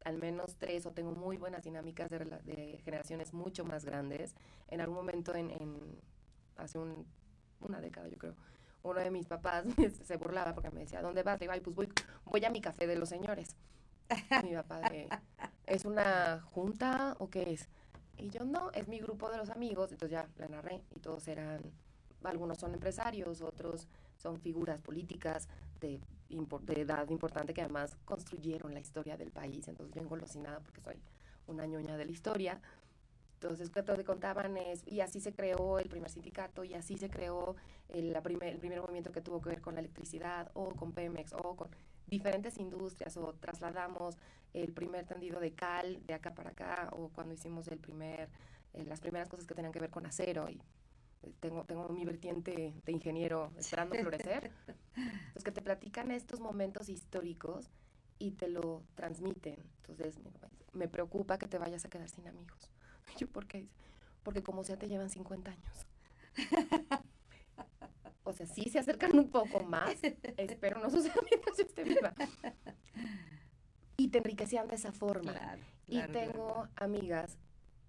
[0.04, 4.36] al menos tres o tengo muy buenas dinámicas de, generaciones mucho más grandes.
[4.68, 5.50] En algún momento, en,
[6.58, 6.78] hace
[7.60, 8.36] una década yo creo,
[8.86, 9.66] uno de mis papás
[10.04, 11.40] se burlaba porque me decía, ¿dónde vas?
[11.40, 11.90] Le digo, pues voy,
[12.26, 13.56] voy a mi café de los señores.
[14.44, 14.82] mi papá
[15.66, 17.70] ¿es una junta o qué es?
[18.18, 19.92] Y yo, no, es mi grupo de los amigos.
[19.92, 21.62] Entonces ya la narré y todos eran
[22.24, 25.48] algunos son empresarios, otros son figuras políticas
[25.80, 26.02] de,
[26.76, 29.68] edad importante que además construyeron la historia del país.
[29.68, 31.00] Entonces yo engolosinada porque soy
[31.48, 32.60] una ñoña de la historia.
[33.46, 37.56] Entonces, que contaban es, y así se creó el primer sindicato, y así se creó
[37.90, 41.34] el, primer, el primer movimiento que tuvo que ver con la electricidad, o con Pemex,
[41.34, 41.70] o con
[42.08, 44.18] diferentes industrias, o trasladamos
[44.54, 48.30] el primer tendido de cal de acá para acá, o cuando hicimos el primer,
[48.74, 50.60] eh, las primeras cosas que tenían que ver con acero, y
[51.40, 54.50] tengo, tengo mi vertiente de ingeniero esperando florecer,
[55.36, 57.70] los que te platican estos momentos históricos
[58.18, 59.58] y te lo transmiten.
[59.82, 60.20] Entonces,
[60.74, 62.72] me preocupa que te vayas a quedar sin amigos.
[63.18, 63.68] Yo, ¿por qué?
[64.24, 65.88] Porque como sea, te llevan 50 años.
[68.28, 69.98] O sea, sí se acercan un poco más.
[70.38, 72.14] Espero no suceda mientras yo esté viva.
[73.98, 75.34] Y te enriquecían de esa forma.
[75.88, 77.38] y tengo amigas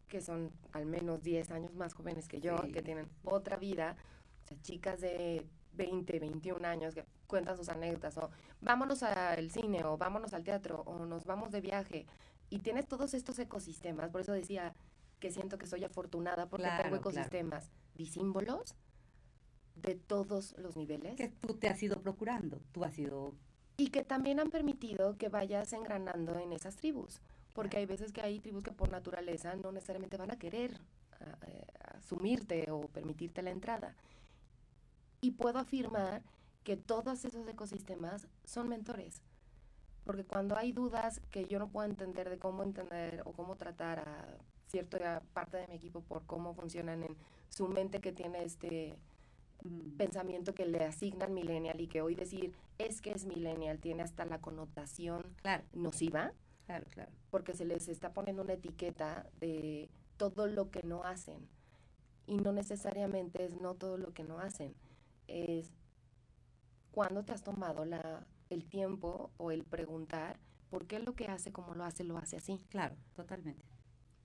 [0.09, 3.97] que son al menos 10 años más jóvenes que yo, que tienen otra vida,
[4.45, 9.85] o sea, chicas de 20, 21 años que cuentan sus anécdotas, o vámonos al cine,
[9.85, 12.07] o vámonos al teatro, o nos vamos de viaje,
[12.51, 14.75] y tienes todos estos ecosistemas, por eso decía
[15.19, 18.75] que siento que soy afortunada porque tengo ecosistemas disímbolos
[19.75, 21.17] de todos los niveles.
[21.17, 23.35] Que tú te has ido procurando, tú has ido...
[23.79, 27.21] Y que también han permitido que vayas engranando en esas tribus
[27.57, 30.79] porque hay veces que hay tribus que por naturaleza no necesariamente van a querer
[31.21, 33.97] eh, asumirte o permitirte la entrada.
[35.23, 36.23] Y puedo afirmar
[36.65, 39.23] que todos esos ecosistemas son mentores.
[40.05, 44.01] Porque cuando hay dudas que yo no puedo entender de cómo entender o cómo tratar
[44.01, 47.17] a cierta parte de mi equipo por cómo funcionan en
[47.49, 48.99] su mente que tiene este
[49.65, 49.97] Mm.
[49.97, 54.25] pensamiento que le asignan millennial y que hoy decir es que es millennial tiene hasta
[54.25, 56.33] la connotación Claro, nociva
[56.67, 57.11] claro, claro.
[57.31, 61.49] porque se les está poniendo una etiqueta de todo lo que no hacen.
[62.27, 64.75] Y no necesariamente es no todo lo que no hacen.
[65.29, 65.73] Es
[66.91, 70.39] cuando te has tomado la, el tiempo o el preguntar
[70.71, 72.59] por qué lo que hace como lo hace, lo hace así.
[72.69, 73.65] Claro, totalmente.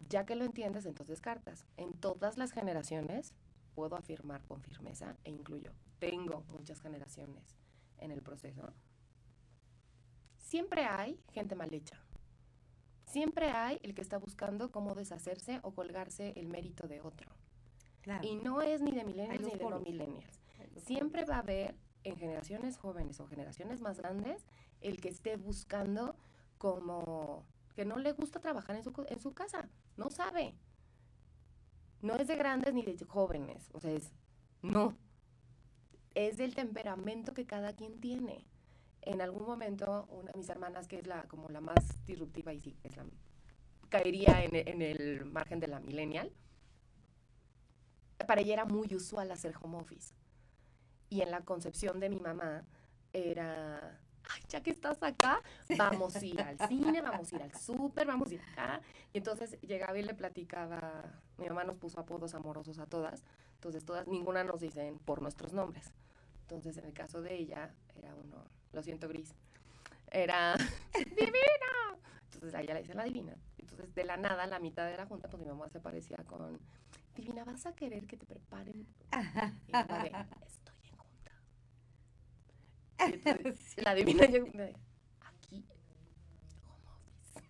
[0.10, 1.66] Ya que lo entiendes, entonces cartas.
[1.78, 3.34] En todas las generaciones,
[3.74, 7.58] puedo afirmar con firmeza, e incluyo, tengo muchas generaciones
[7.98, 8.74] en el proceso,
[10.38, 11.98] siempre hay gente mal hecha.
[13.06, 17.30] Siempre hay el que está buscando cómo deshacerse o colgarse el mérito de otro.
[18.02, 18.26] Claro.
[18.28, 20.42] Y no es ni de millennials ni de no millennials.
[20.86, 24.46] Siempre va a haber en generaciones jóvenes o generaciones más grandes
[24.80, 26.16] el que esté buscando
[26.58, 30.56] como que no le gusta trabajar en su, en su casa, no sabe.
[32.02, 34.12] No es de grandes ni de jóvenes, o sea, es
[34.62, 34.98] no.
[36.14, 38.46] Es del temperamento que cada quien tiene.
[39.02, 42.60] En algún momento, una de mis hermanas, que es la como la más disruptiva y
[42.60, 43.06] sí, es la,
[43.90, 46.32] caería en, en el margen de la millennial,
[48.26, 50.14] para ella era muy usual hacer home office.
[51.10, 52.66] Y en la concepción de mi mamá
[53.14, 54.00] era,
[54.34, 55.42] ay, ya que estás acá,
[55.78, 58.82] vamos a ir al cine, vamos a ir al súper, vamos a ir acá.
[59.14, 61.04] Y entonces llegaba y le platicaba,
[61.38, 63.24] mi mamá nos puso apodos amorosos a todas,
[63.56, 65.92] entonces todas, ninguna nos dicen por nuestros nombres.
[66.42, 69.34] Entonces en el caso de ella era uno, lo siento gris,
[70.12, 70.56] era
[70.94, 71.98] divina.
[72.26, 73.36] Entonces a ella le dicen la divina.
[73.58, 76.60] Entonces de la nada, la mitad de la junta, pues mi mamá se parecía con,
[77.16, 78.86] divina, ¿vas a querer que te preparen?
[79.68, 80.12] Y yo de,
[80.48, 81.32] estoy en junta.
[82.32, 82.91] Y entonces,
[83.58, 83.82] Sí.
[83.82, 84.44] La divina yo
[85.22, 85.66] aquí,
[86.66, 87.48] home.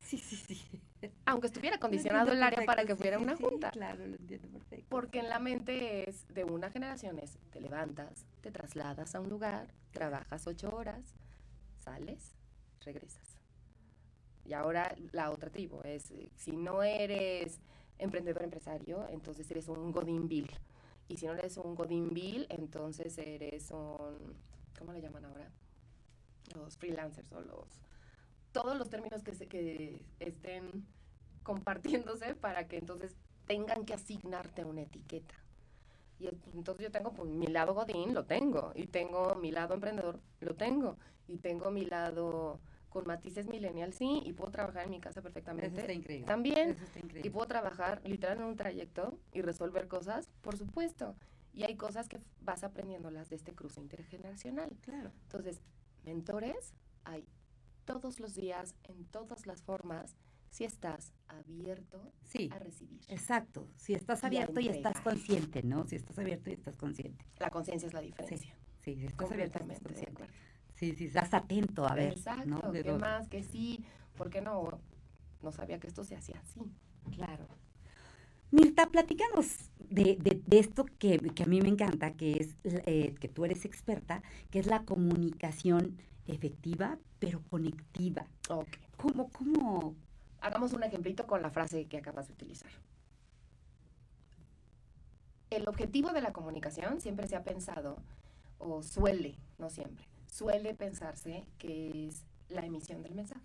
[0.00, 0.82] Sí, sí, sí.
[1.26, 3.70] Aunque estuviera acondicionado el área para que fuera una sí, junta.
[3.70, 4.86] Claro, lo entiendo perfecto.
[4.88, 9.28] Porque en la mente es de una generación es te levantas, te trasladas a un
[9.28, 11.14] lugar, trabajas ocho horas,
[11.78, 12.34] sales,
[12.80, 13.38] regresas.
[14.44, 17.60] Y ahora la otra tribu es eh, si no eres
[17.98, 20.54] emprendedor empresario, entonces eres un godinville.
[21.08, 24.36] Y si no eres un godinville, entonces eres un
[24.78, 25.50] ¿cómo le llaman ahora?
[26.54, 27.80] Los freelancers o los
[28.52, 30.86] todos los términos que se, que estén
[31.42, 33.14] compartiéndose para que entonces
[33.46, 35.34] tengan que asignarte una etiqueta.
[36.18, 40.18] Y entonces yo tengo pues, mi lado godín, lo tengo, y tengo mi lado emprendedor,
[40.40, 40.96] lo tengo,
[41.28, 45.22] y tengo mi lado con matices millennial, sí, y puedo trabajar en mi casa Eso
[45.22, 45.80] perfectamente.
[45.80, 46.26] está increíble.
[46.26, 47.30] También, Eso está y increíble.
[47.30, 51.14] puedo trabajar literal en un trayecto y resolver cosas, por supuesto.
[51.58, 54.70] Y hay cosas que vas aprendiéndolas de este cruce intergeneracional.
[54.80, 55.10] Claro.
[55.24, 55.60] Entonces,
[56.04, 57.26] mentores hay
[57.84, 60.16] todos los días, en todas las formas,
[60.50, 62.48] si estás abierto Sí.
[62.52, 63.00] a recibir.
[63.08, 63.66] Exacto.
[63.74, 65.84] Si estás abierto y estás consciente, ¿no?
[65.88, 67.24] Si estás abierto y estás consciente.
[67.40, 68.06] La conciencia es la Sí.
[68.06, 68.54] diferencia.
[68.84, 70.24] Sí, si estás abierto estás consciente.
[70.76, 72.12] Sí, sí, estás atento a ver.
[72.12, 72.70] Exacto, ¿no?
[72.70, 73.26] ¿qué más?
[73.26, 73.84] Que sí,
[74.16, 74.80] ¿por qué no?
[75.42, 76.60] No sabía que esto se hacía así.
[77.10, 77.48] Claro.
[78.50, 83.14] Mirta, platícanos de, de- de esto que, que a mí me encanta, que es eh,
[83.20, 88.26] que tú eres experta, que es la comunicación efectiva, pero conectiva.
[88.48, 88.68] Ok.
[88.96, 89.94] ¿Cómo, cómo?
[90.40, 92.70] Hagamos un ejemplito con la frase que acabas de utilizar.
[95.50, 97.96] El objetivo de la comunicación siempre se ha pensado,
[98.58, 103.40] o suele, no siempre, suele pensarse que es la emisión del mensaje.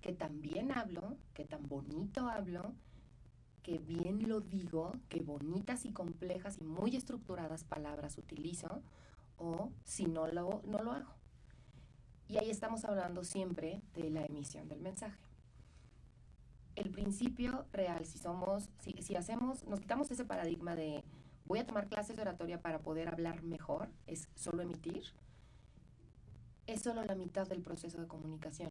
[0.00, 2.72] Que tan bien hablo, que tan bonito hablo,
[3.66, 8.80] que bien lo digo, que bonitas y complejas y muy estructuradas palabras utilizo,
[9.38, 11.10] o si no lo, no lo hago.
[12.28, 15.18] Y ahí estamos hablando siempre de la emisión del mensaje
[16.76, 21.02] el principio real, si somos, si, si hacemos, nos quitamos ese paradigma de
[21.46, 25.02] voy a tomar clases de oratoria para poder hablar mejor, es solo emitir,
[26.66, 28.70] es solo la mitad del proceso de comunicación.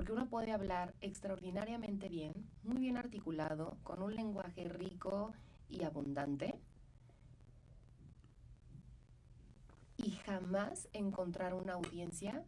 [0.00, 2.32] Porque uno puede hablar extraordinariamente bien,
[2.62, 5.34] muy bien articulado, con un lenguaje rico
[5.68, 6.58] y abundante,
[9.98, 12.46] y jamás encontrar una audiencia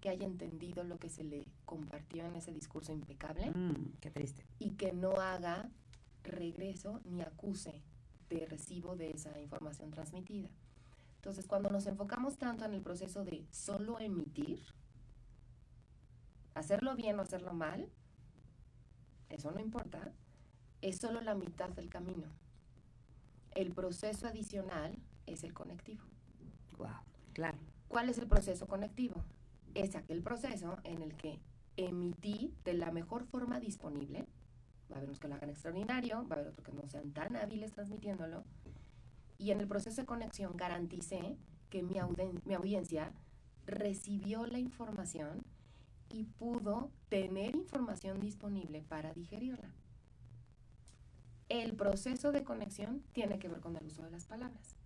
[0.00, 4.46] que haya entendido lo que se le compartió en ese discurso impecable Mm, qué triste.
[4.60, 5.68] y que no haga
[6.22, 7.82] regreso ni acuse
[8.30, 10.48] de recibo de esa información transmitida.
[11.16, 14.62] Entonces, cuando nos enfocamos tanto en el proceso de solo emitir,
[16.58, 17.88] hacerlo bien o hacerlo mal,
[19.28, 20.12] eso no importa,
[20.80, 22.28] es solo la mitad del camino.
[23.52, 26.04] El proceso adicional es el conectivo.
[26.78, 26.88] Wow,
[27.32, 27.58] claro.
[27.88, 29.24] ¿Cuál es el proceso conectivo?
[29.74, 31.38] es aquel proceso en el que
[31.76, 34.26] emití de la mejor forma disponible.
[34.90, 37.12] Va a haber unos que lo hagan extraordinario, va a haber otros que no sean
[37.12, 38.44] tan hábiles transmitiéndolo.
[39.38, 41.36] Y en el proceso de conexión garanticé
[41.70, 41.96] que mi,
[42.44, 43.12] mi audiencia
[43.66, 45.44] recibió la información
[46.08, 49.72] y pudo tener información disponible para digerirla.
[51.48, 54.76] El proceso de conexión tiene que ver con el uso de las palabras.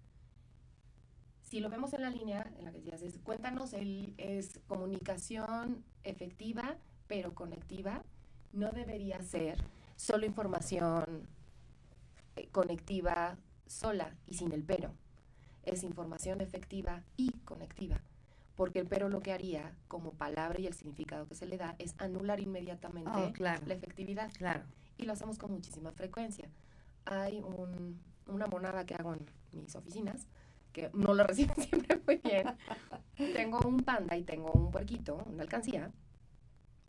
[1.43, 6.79] Si lo vemos en la línea en la que decías, es, cuéntanos, es comunicación efectiva
[7.09, 8.03] pero conectiva,
[8.55, 9.63] no debería ser
[9.97, 11.29] solo información
[12.37, 14.95] eh, conectiva sola y sin el pero.
[15.63, 18.01] Es información efectiva y conectiva
[18.57, 21.75] porque el pero lo que haría como palabra y el significado que se le da
[21.79, 23.63] es anular inmediatamente Oh, claro.
[23.67, 24.31] la efectividad.
[24.35, 24.63] Claro.
[24.99, 26.49] Y lo hacemos con muchísima frecuencia.
[27.05, 30.27] Hay un- una monada que hago en mis oficinas
[30.73, 32.47] que no lo reciben siempre muy bien.
[33.17, 35.91] tengo un panda y tengo un puerquito, una alcancía,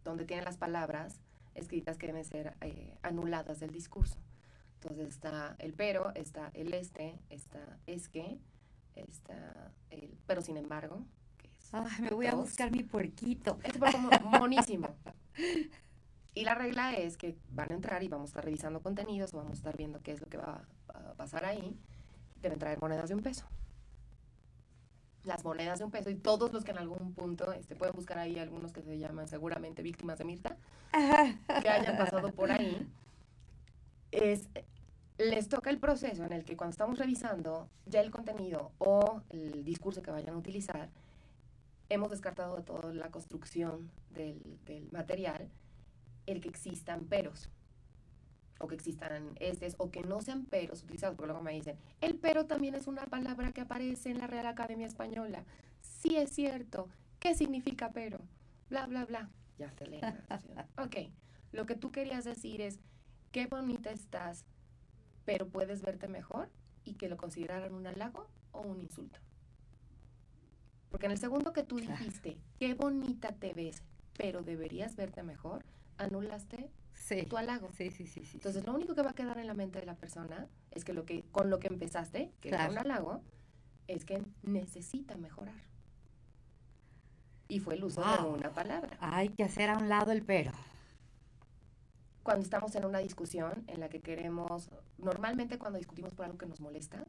[0.04, 1.20] donde tienen las palabras
[1.56, 4.18] escritas que deben ser eh, anuladas del discurso.
[4.82, 8.38] Entonces está el pero, está el este, está es que,
[8.96, 11.06] está el pero sin embargo.
[11.74, 13.60] Ay, me voy a buscar mi puerquito.
[13.64, 14.10] Es súper como
[14.40, 14.96] monísimo.
[16.34, 19.38] Y la regla es que van a entrar y vamos a estar revisando contenidos, o
[19.38, 21.78] vamos a estar viendo qué es lo que va a a pasar ahí.
[22.42, 23.46] Deben traer monedas de un peso.
[25.24, 28.18] Las monedas de un peso y todos los que en algún punto este, pueden buscar
[28.18, 30.58] ahí algunos que se llaman seguramente víctimas de Mirta,
[31.62, 32.86] que hayan pasado por ahí,
[34.12, 34.50] es,
[35.18, 39.64] les toca el proceso en el que cuando estamos revisando ya el contenido o el
[39.64, 40.90] discurso que vayan a utilizar,
[41.94, 45.50] hemos descartado de toda la construcción del, del material
[46.26, 47.50] el que existan peros
[48.60, 52.16] o que existan estes o que no sean peros utilizados, porque luego me dicen, el
[52.16, 55.44] pero también es una palabra que aparece en la Real Academia Española.
[55.82, 56.88] Sí es cierto.
[57.20, 58.20] ¿Qué significa pero?
[58.70, 59.30] Bla, bla, bla.
[59.58, 60.02] Ya te leen.
[60.02, 60.66] la traducción.
[60.78, 60.96] ok.
[61.52, 62.80] Lo que tú querías decir es,
[63.32, 64.46] qué bonita estás,
[65.26, 66.50] pero puedes verte mejor
[66.86, 69.20] y que lo consideraran un halago o un insulto.
[70.94, 73.82] Porque en el segundo que tú dijiste, qué bonita te ves,
[74.16, 75.66] pero deberías verte mejor,
[75.98, 77.24] anulaste Sí.
[77.24, 77.72] tu halago.
[77.72, 78.38] Sí, sí, sí, sí.
[78.38, 80.94] Entonces, lo único que va a quedar en la mente de la persona es que
[80.94, 82.66] lo que con lo que empezaste, que Claro.
[82.66, 83.22] era un halago,
[83.88, 85.64] es que necesita mejorar.
[87.48, 88.96] Y fue el uso de una palabra.
[89.00, 90.52] Hay que hacer a un lado el pero.
[92.22, 94.70] Cuando estamos en una discusión en la que queremos,
[95.00, 97.04] normalmente cuando discutimos por algo que nos molesta,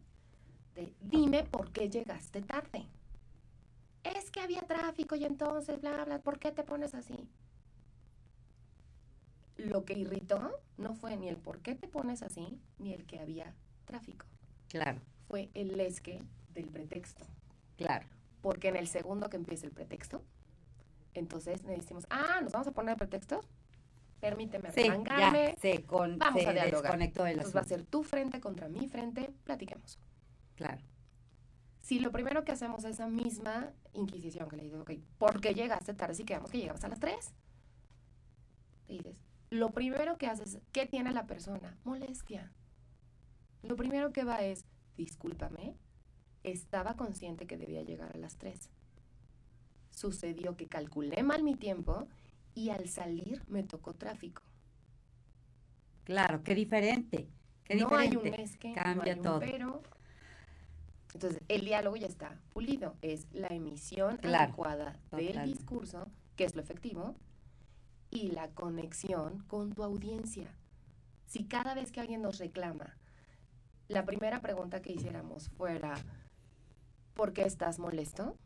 [0.75, 2.87] de dime por qué llegaste tarde.
[4.05, 7.29] Es que había tráfico y entonces, bla, bla, ¿por qué te pones así?
[9.57, 13.21] Lo que irritó no fue ni el por qué te pones así, ni el que
[13.21, 14.27] había tráfico.
[14.69, 17.25] Claro, Fue el es que del pretexto.
[17.77, 18.07] claro.
[18.43, 20.23] Porque en el segundo que empieza el pretexto,
[21.15, 23.49] entonces le decimos, ah, ¿nos vamos a poner pretextos?
[24.21, 25.57] Permíteme Sí, ya arrancarme.
[25.63, 27.01] se, con, Vamos se a dialogar.
[27.01, 29.99] Entonces va a ser tu frente contra mi frente, platiquemos.
[31.85, 35.53] Si lo primero que hacemos es esa misma inquisición que le dices, ok, ¿por qué
[35.53, 37.35] llegaste tarde si quedamos que llegabas a las 3?
[38.89, 39.21] Le dices,
[39.51, 41.77] lo primero que haces, ¿qué tiene la persona?
[41.85, 42.51] Molestia.
[43.63, 44.65] Lo primero que va es,
[44.97, 45.77] discúlpame,
[46.43, 48.71] estaba consciente que debía llegar a las 3.
[49.91, 52.09] Sucedió que calculé mal mi tiempo
[52.55, 54.41] y al salir me tocó tráfico.
[56.05, 57.29] Claro, qué diferente.
[57.65, 58.39] Qué no hay diferente.
[58.39, 59.41] un es que, Cambia no hay un todo.
[59.41, 59.83] pero.
[61.15, 62.97] Entonces, el diálogo ya está pulido.
[63.01, 67.15] Es la emisión Claro, adecuada del discurso, que es lo efectivo,
[68.11, 70.55] y la conexión con tu audiencia.
[71.27, 72.97] Si cada vez que alguien nos reclama,
[73.89, 75.95] la primera pregunta que hiciéramos fuera,
[77.15, 78.37] ¿por qué estás molesto?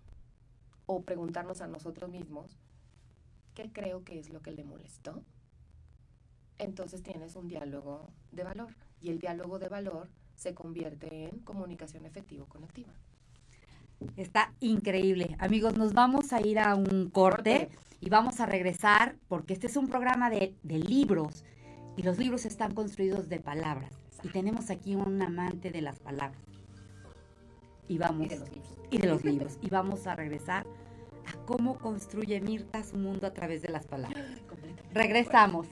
[0.87, 2.59] O preguntarnos a nosotros mismos,
[3.55, 5.25] ¿qué creo que es lo que le molestó?
[6.59, 8.75] entonces tienes un diálogo de valor.
[9.01, 10.09] Y el diálogo de valor
[10.39, 12.93] se convierte en comunicación efectivo-conectiva.
[14.17, 15.37] Está increíble.
[15.41, 17.69] Amigos, nos vamos a ir a un corte
[18.01, 21.45] y vamos a regresar porque este es un programa de, de libros
[21.97, 23.93] y los libros están construidos de palabras.
[24.23, 26.41] Y tenemos aquí un amante de las palabras.
[27.89, 28.79] Y vamos Y de los libros.
[28.91, 29.59] y de los libros.
[29.61, 30.65] Y vamos a regresar
[31.27, 34.25] a cómo construye Mirta su mundo a través de las palabras.
[34.95, 35.67] Regresamos.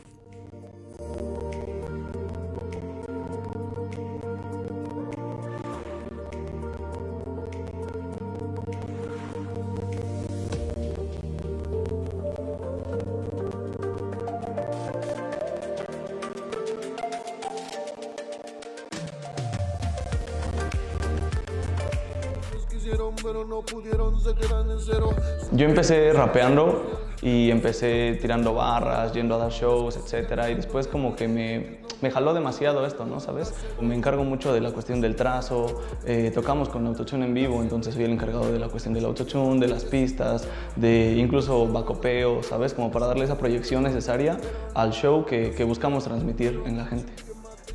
[23.49, 25.11] No pudieron, se quedan en cero.
[25.53, 26.83] Yo empecé rapeando
[27.23, 32.11] y empecé tirando barras, yendo a dar shows, etcétera, y después como que me, me
[32.11, 33.21] jaló demasiado esto, ¿no?
[33.21, 33.55] ¿Sabes?
[33.81, 37.95] Me encargo mucho de la cuestión del trazo, eh, tocamos con autotune en vivo, entonces
[37.95, 42.75] soy el encargado de la cuestión del autotune, de las pistas, de incluso bacopeo, ¿sabes?
[42.75, 44.39] Como para darle esa proyección necesaria
[44.75, 47.13] al show que, que buscamos transmitir en la gente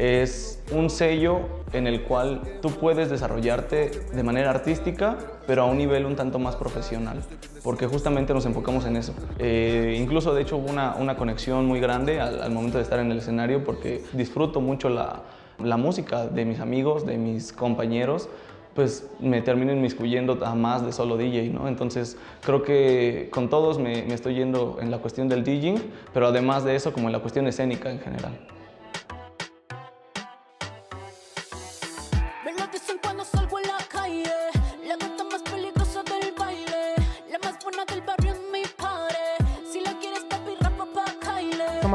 [0.02, 1.42] es un sello
[1.74, 5.18] en el cual tú puedes desarrollarte de manera artística,
[5.52, 7.22] pero a un nivel un tanto más profesional,
[7.62, 9.14] porque justamente nos enfocamos en eso.
[9.38, 13.00] Eh, incluso, de hecho, hubo una, una conexión muy grande al, al, momento de estar
[13.00, 15.24] en el escenario, porque disfruto mucho la,
[15.62, 18.30] la música de mis amigos, de mis compañeros,
[18.76, 21.68] pues me termino inmiscuyendo a más de solo DJ, ¿no?
[21.68, 25.82] Entonces creo que con todos me, me estoy yendo en la cuestión del DJing,
[26.14, 28.40] pero además de eso como en la cuestión escénica en general.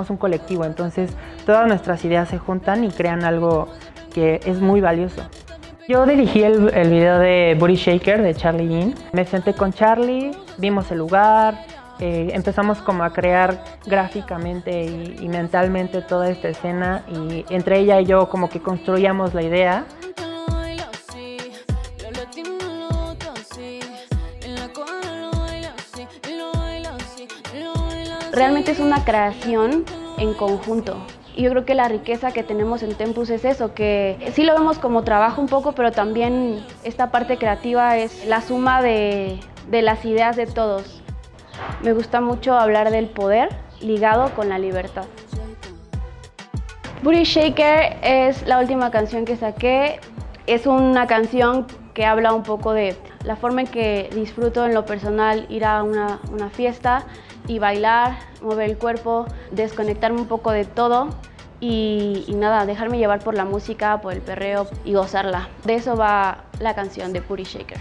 [0.06, 1.10] Somos un colectivo, entonces
[1.44, 3.68] todas nuestras ideas se juntan y crean algo
[4.12, 5.22] que es muy valioso.
[5.88, 8.94] Yo dirigí el, el video de Booty Shaker de Charlie Jean.
[9.12, 11.64] Me senté con Charlie, vimos el lugar,
[12.00, 18.00] eh, empezamos como a crear gráficamente y, y, mentalmente toda esta escena y entre ella
[18.00, 19.84] y yo como que construíamos la idea.
[28.36, 29.86] Realmente es una creación
[30.18, 30.98] en conjunto.
[31.34, 34.52] Y yo creo que la riqueza que tenemos en Tempus es eso, que sí lo
[34.52, 39.80] vemos como trabajo un poco, pero también esta parte creativa es la suma de, de
[39.80, 41.02] las ideas de todos.
[41.82, 43.48] Me gusta mucho hablar del poder
[43.80, 45.06] ligado con la libertad.
[47.02, 49.98] Booty Shaker es la última canción que saqué.
[50.46, 51.66] Es una canción
[51.96, 52.94] que habla un poco de
[53.24, 57.06] la forma en que disfruto en lo personal ir a una, una fiesta
[57.46, 61.08] y bailar, mover el cuerpo, desconectarme un poco de todo
[61.58, 65.48] y, y, nada, dejarme llevar por la música, por el perreo y gozarla.
[65.64, 67.80] De eso va la canción de Puri Shaker.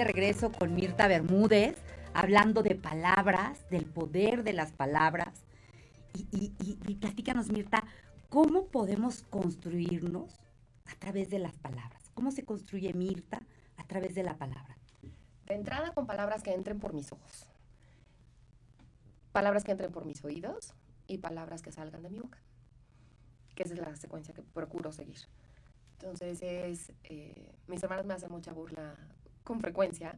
[0.00, 1.76] De regreso con Mirta Bermúdez,
[2.14, 5.44] hablando de palabras, del poder de las palabras.
[6.14, 7.84] Y, y, y, y, platícanos, Mirta,
[8.30, 10.40] ¿cómo podemos construirnos
[10.86, 12.10] a través de las palabras?
[12.14, 13.42] ¿Cómo se construye Mirta
[13.76, 14.78] a través de la palabra?
[15.46, 17.46] De entrada con palabras que entren por mis ojos,
[19.32, 20.72] palabras que entren por mis oídos
[21.08, 22.38] y palabras que salgan de mi boca,
[23.54, 25.18] que esa es la secuencia que procuro seguir.
[25.98, 28.96] Entonces es, eh, mis hermanos me hacen mucha burla
[29.50, 30.16] con frecuencia,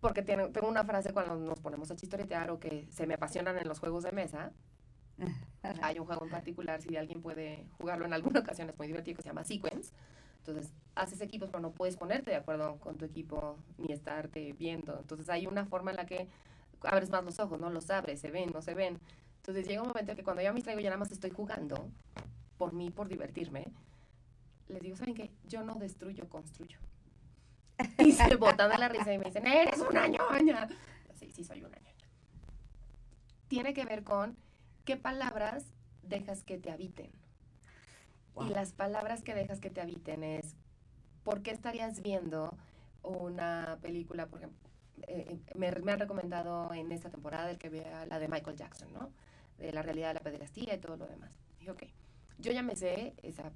[0.00, 3.56] porque tiene, tengo una frase cuando nos ponemos a chistoretear o que se me apasionan
[3.56, 4.52] en los juegos de mesa.
[5.80, 9.16] Hay un juego en particular, si alguien puede jugarlo en alguna ocasión, es muy divertido,
[9.16, 9.94] que se llama Sequence.
[10.40, 14.98] Entonces, haces equipos, pero no puedes ponerte de acuerdo con tu equipo ni estarte viendo.
[14.98, 16.28] Entonces, hay una forma en la que
[16.82, 19.00] abres más los ojos, no los abres, se ven, no se ven.
[19.36, 21.88] Entonces, llega un momento que cuando yo me traigo ya nada más estoy jugando,
[22.58, 23.68] por mí, por divertirme,
[24.68, 25.30] les digo, ¿saben qué?
[25.48, 26.78] Yo no destruyo, construyo.
[27.98, 30.68] Y se botan de la risa y me dicen, eres una ñoña.
[31.14, 32.08] Sí, sí, soy una ñoña.
[33.48, 34.36] Tiene que ver con
[34.84, 35.64] qué palabras
[36.02, 37.10] dejas que te habiten.
[38.34, 38.46] Wow.
[38.46, 40.56] Y las palabras que dejas que te habiten es,
[41.22, 42.56] ¿por qué estarías viendo
[43.02, 44.70] una película, por ejemplo?
[45.06, 48.92] Eh, me, me, han recomendado en esta temporada el que vea la de Michael Jackson,
[48.92, 49.10] ¿no?
[49.58, 51.38] De la realidad de la pederastía y todo lo demás.
[51.58, 51.82] Dije, ok,
[52.38, 53.52] yo ya me sé esa,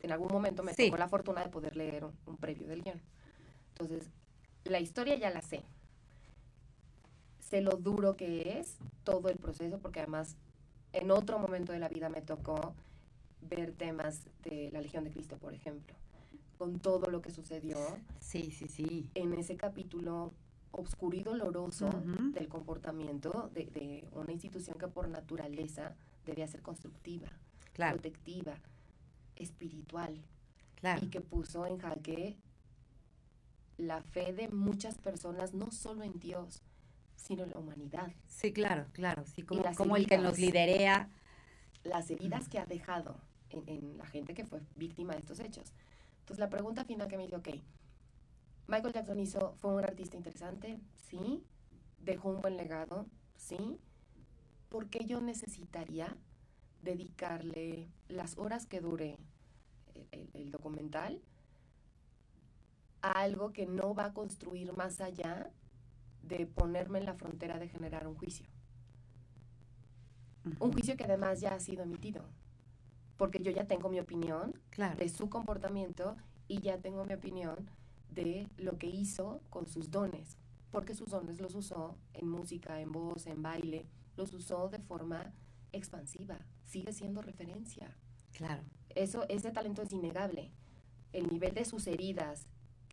[0.00, 0.86] en algún momento me sí.
[0.86, 3.00] tocó la fortuna de poder leer un, un previo del guion.
[3.78, 4.08] Entonces,
[4.64, 5.62] la historia ya la sé.
[7.40, 10.36] Sé lo duro que es todo el proceso, porque además
[10.92, 12.74] en otro momento de la vida me tocó
[13.42, 15.94] ver temas de la Legión de Cristo, por ejemplo,
[16.58, 17.76] con todo lo que sucedió.
[18.18, 19.10] Sí, sí, sí.
[19.14, 20.32] En ese capítulo
[20.72, 22.32] obscuro y doloroso uh -huh.
[22.32, 27.28] del comportamiento de, de, una institución que por naturaleza debía ser constructiva,
[27.72, 27.94] claro.
[27.94, 28.54] protectiva,
[29.36, 30.22] espiritual,
[30.74, 31.04] claro.
[31.04, 32.36] y que puso en jaque
[33.78, 36.62] la fe de muchas personas, no solo en Dios,
[37.16, 38.10] sino en la humanidad.
[38.26, 39.24] Sí, claro, claro.
[39.26, 41.10] Sí, como, como heridas, el que nos liderea.
[41.84, 43.20] Las heridas que ha dejado
[43.50, 45.72] en, en, la gente que fue víctima de estos hechos.
[46.20, 47.48] Entonces, la pregunta final que me dice, ok,
[48.68, 51.44] Michael Jackson hizo, fue un artista interesante, sí,
[51.98, 53.06] dejó un buen legado,
[53.36, 53.78] sí.
[54.68, 56.16] ¿Por qué yo necesitaría
[56.82, 59.18] dedicarle las horas que dure
[60.10, 61.22] el, el documental
[63.08, 65.50] a algo que no va a construir más allá
[66.22, 68.46] de ponerme en la frontera de generar un juicio.
[70.60, 72.22] Un juicio que además ya ha sido emitido,
[73.16, 74.96] porque yo ya tengo mi opinión Claro.
[74.96, 76.16] de su comportamiento
[76.48, 77.68] y ya tengo mi opinión
[78.10, 80.36] de lo que hizo con sus dones,
[80.70, 83.86] porque sus dones los usó en música, en voz, en baile,
[84.16, 85.32] los usó de forma
[85.72, 87.96] expansiva, sigue siendo referencia.
[88.32, 88.62] Claro.
[88.94, 90.50] Eso, ese talento es innegable.
[91.12, 92.46] El nivel de sus heridas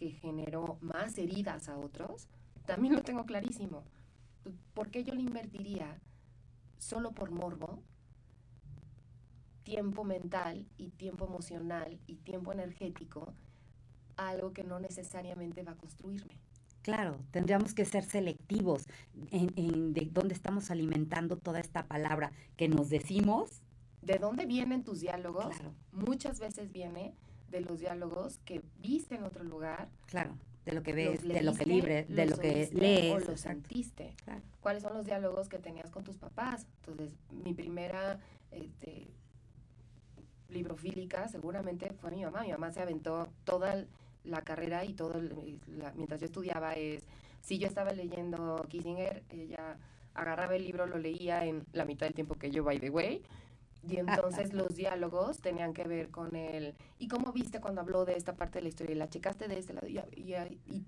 [0.03, 2.27] que generó más heridas a otros,
[2.65, 3.85] también lo tengo clarísimo.
[4.73, 5.97] ¿Por qué yo le invertiría
[6.77, 7.81] solo por morbo
[9.63, 13.33] tiempo mental y tiempo emocional y tiempo energético
[14.17, 16.37] a algo que no necesariamente va a construirme?
[16.81, 18.83] Claro, tendríamos que ser selectivos
[19.31, 23.61] en, en de dónde estamos alimentando toda esta palabra que nos decimos.
[24.01, 25.45] ¿De dónde vienen tus diálogos?
[25.45, 25.73] Claro.
[25.93, 27.15] Muchas veces viene
[27.49, 30.35] de los diálogos que viste en otro lugar, Claro,
[30.65, 33.13] de lo que ves, de lo que libre, de lo que lees.
[33.13, 33.37] o exacto.
[33.37, 34.15] sentiste.
[34.23, 34.41] Claro.
[34.61, 36.65] cuáles son los diálogos que tenías con tus papás.
[36.79, 38.19] Entonces, mi primera
[38.51, 39.07] este,
[40.49, 42.43] librofílica seguramente fue mi mamá.
[42.43, 43.85] Mi mamá se aventó toda
[44.23, 47.03] la carrera y todo, el- la- mientras yo estudiaba, es,
[47.41, 49.77] si yo estaba leyendo Kissinger, ella
[50.13, 53.21] agarraba el libro, lo leía en la mitad del tiempo que yo, by the way.
[53.87, 58.15] Y entonces los diálogos tenían que ver con el, ¿y cómo viste cuando habló de
[58.15, 58.95] esta parte de la historia?
[58.95, 59.87] ¿Y ¿La checaste de este lado?
[59.87, 60.33] ¿Y, y-
[60.65, 60.85] y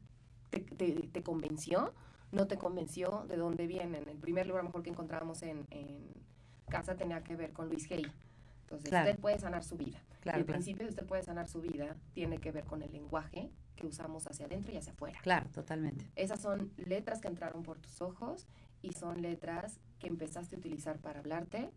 [0.49, 1.93] te, te- te convenció?
[2.31, 3.25] ¿No te convenció?
[3.27, 4.07] ¿De dónde vienen?
[4.07, 6.07] El primer libro a lo mejor que encontrábamos en, en
[6.69, 8.05] casa tenía que ver con Luis Hay.
[8.61, 9.09] Entonces, Claro.
[9.09, 10.01] usted puede sanar su vida.
[10.21, 10.57] Claro, el claro.
[10.57, 14.25] principio de usted puede sanar su vida tiene que ver con el lenguaje que usamos
[14.27, 15.19] hacia adentro y hacia afuera.
[15.21, 16.09] Claro, totalmente.
[16.15, 18.47] Esas son letras que entraron por tus ojos
[18.81, 21.69] y son letras que empezaste a utilizar para hablarte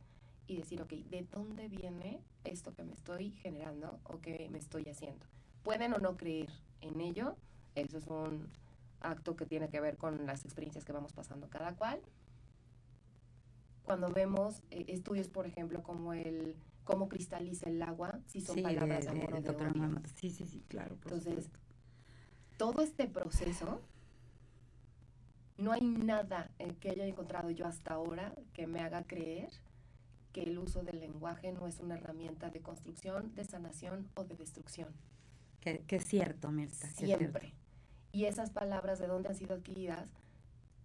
[0.49, 4.89] y decir, ok, ¿de dónde viene esto que me estoy generando o que me estoy
[4.89, 5.25] haciendo?
[5.63, 6.49] Pueden o no creer
[6.81, 7.37] en ello,
[7.75, 8.49] eso es un
[9.01, 12.01] acto que tiene que ver con las experiencias que vamos pasando cada cual.
[13.85, 18.63] Cuando vemos eh, estudios, por ejemplo, como el cómo cristaliza el agua, si son Sí,
[18.63, 19.67] palabras de- de, de- amor o de odio.
[19.85, 20.03] Amor.
[20.15, 21.59] Sí, sí, sí, claro, por Entonces, supuesto.
[22.57, 23.83] todo este proceso,
[25.59, 29.51] no hay nada eh, que haya encontrado yo hasta ahora que me haga creer
[30.39, 34.37] que el uso del lenguaje no es una herramienta de construcción, de sanación o de
[34.37, 34.89] destrucción.
[35.61, 36.87] Que, que es cierto, Mirta.
[36.87, 37.19] es cierto.
[37.19, 37.55] Siempre.
[38.13, 40.09] Y esas palabras, ¿de dónde han sido adquiridas?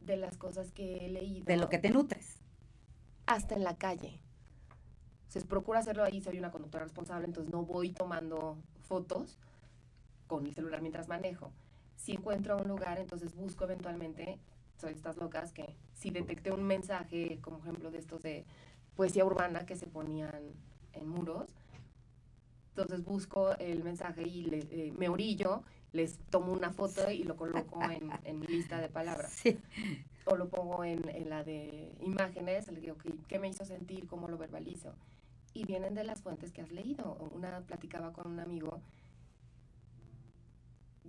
[0.02, 1.46] De las cosas que he leído.
[1.46, 2.40] De lo que te nutres.
[3.28, 4.20] hasta en la calle.
[5.28, 9.40] Entonces, procuro hacerlo ahí, soy una conductora responsable, entonces no voy tomando fotos
[10.28, 11.52] con el celular mientras manejo.
[11.96, 14.40] Si encuentro un lugar, entonces busco eventualmente,
[14.78, 18.46] soy estas locas que si detecté un mensaje, como ejemplo de estos de
[18.96, 20.54] poesía urbana que se ponían
[20.94, 21.48] en muros,
[22.70, 27.36] entonces busco el mensaje y le- eh, me orillo, les tomo una foto y lo
[27.36, 29.60] coloco en, en mi lista de palabras Sí.
[30.26, 34.08] o lo pongo en, en la de imágenes, le digo, "Ok, ¿qué me hizo sentir?
[34.08, 34.94] ¿Cómo lo verbalizo?
[35.54, 37.14] Y vienen de las fuentes que has leído.
[37.36, 38.82] Una platicaba con un amigo,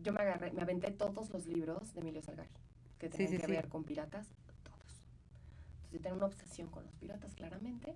[0.03, 2.51] yo me agarré, me aventé todos los libros de Emilio Salgari,
[2.99, 3.53] que tenían sí, que sí.
[3.53, 4.26] ver con piratas,
[5.95, 7.95] yo tenía una obsesión con los piratas, claramente.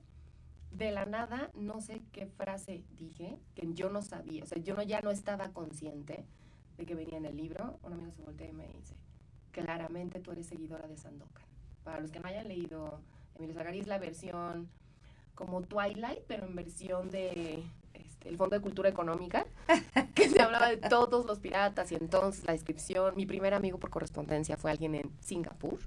[0.70, 4.76] De la nada, no sé qué frase dije, que yo no sabía, o sea, yo
[4.76, 6.24] no, ya no estaba consciente
[6.76, 7.80] de que venía en el libro.
[7.82, 8.94] Un amigo se voltea y me dice,
[9.50, 11.44] claramente tú eres seguidora de Sandokan.
[11.82, 13.00] Para los que no hayan leído,
[13.34, 14.68] Emilio Salgari es la versión
[15.34, 19.44] como Twilight, pero en versión de este, el Fondo de Cultura Económica,
[20.14, 23.16] que se hablaba de todos los piratas y entonces la descripción.
[23.16, 25.80] Mi primer amigo por correspondencia fue alguien en Singapur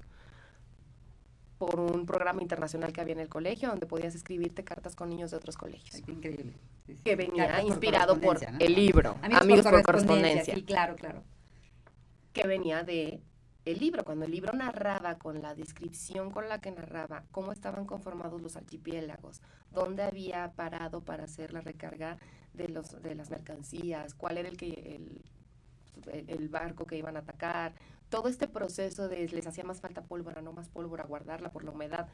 [1.61, 5.29] por un programa internacional que había en el colegio donde podías escribirte cartas con niños
[5.29, 5.93] de otros colegios.
[5.93, 6.53] Ay, qué increíble.
[6.87, 10.55] Sí, sí, Que venía Cartas inspirado por el libro, Amigos, por, correspondencia.
[10.55, 11.21] Sí, claro, claro.
[12.33, 13.21] que venía de
[13.65, 17.85] el libro, cuando el libro narraba con la descripción con la que narraba cómo estaban
[17.85, 19.39] conformados los archipiélagos,
[19.69, 22.17] dónde había parado para hacer la recarga
[22.53, 25.21] de los de las mercancías, cuál era el que el,
[26.11, 27.75] el- el barco que iban a atacar,
[28.11, 31.71] todo este proceso de les hacía más falta pólvora, no más pólvora, guardarla por la
[31.71, 32.07] humedad,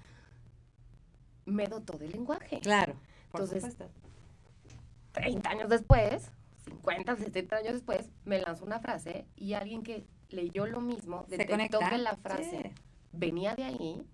[1.46, 2.60] me dotó del lenguaje.
[2.62, 2.94] Claro.
[3.32, 3.90] Por Entonces, supuesto.
[5.14, 6.32] 30 años después,
[6.66, 11.32] 50, 70 años después, me lanzó una frase y alguien que leyó lo mismo Se
[11.38, 11.90] detectó conecta.
[11.90, 12.82] que la frase Sí.
[13.12, 14.06] venía de ahí.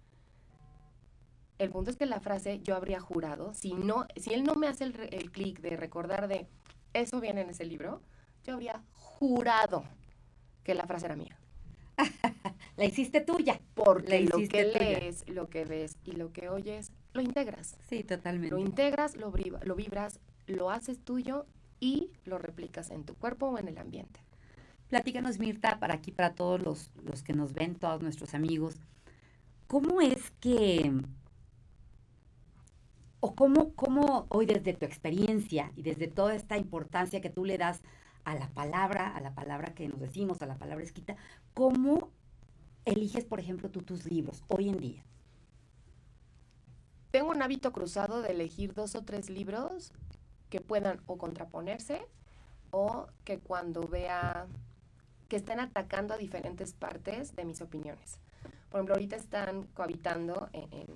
[1.60, 4.68] El punto es que la frase yo habría jurado, si no, si él no me
[4.68, 6.48] hace el, el clic de recordar de
[6.94, 8.02] eso viene en ese libro,
[8.44, 9.84] yo habría jurado
[10.64, 11.38] que la frase era mía.
[12.78, 13.60] la hiciste tuya.
[13.74, 14.80] Porque lo que tuya.
[14.80, 17.78] lees, lo que ves y lo que oyes, lo integras.
[17.88, 18.56] Sí, totalmente.
[18.56, 19.34] Lo integras, lo,
[19.64, 21.46] lo vibras, lo haces tuyo
[21.80, 24.22] y lo replicas en tu cuerpo o en el ambiente.
[24.88, 28.76] Platícanos, Mirta, para aquí, para todos los, los que nos ven, todos nuestros amigos,
[29.68, 30.92] ¿cómo es que,
[33.20, 37.58] o cómo, cómo hoy desde tu experiencia y desde toda esta importancia que tú le
[37.58, 37.82] das
[38.26, 41.16] a la palabra, a la palabra que nos decimos, a la palabra escrita,
[41.54, 42.12] cómo
[42.86, 45.04] eliges, por ejemplo, tú tus libros hoy en día?
[47.12, 49.94] Tengo un hábito cruzado de elegir dos o tres libros
[50.50, 52.08] que puedan o contraponerse
[52.72, 54.48] o que cuando vea
[55.28, 58.20] que estén atacando a diferentes partes de mis opiniones.
[58.70, 60.88] Por ejemplo, ahorita están cohabitando en, en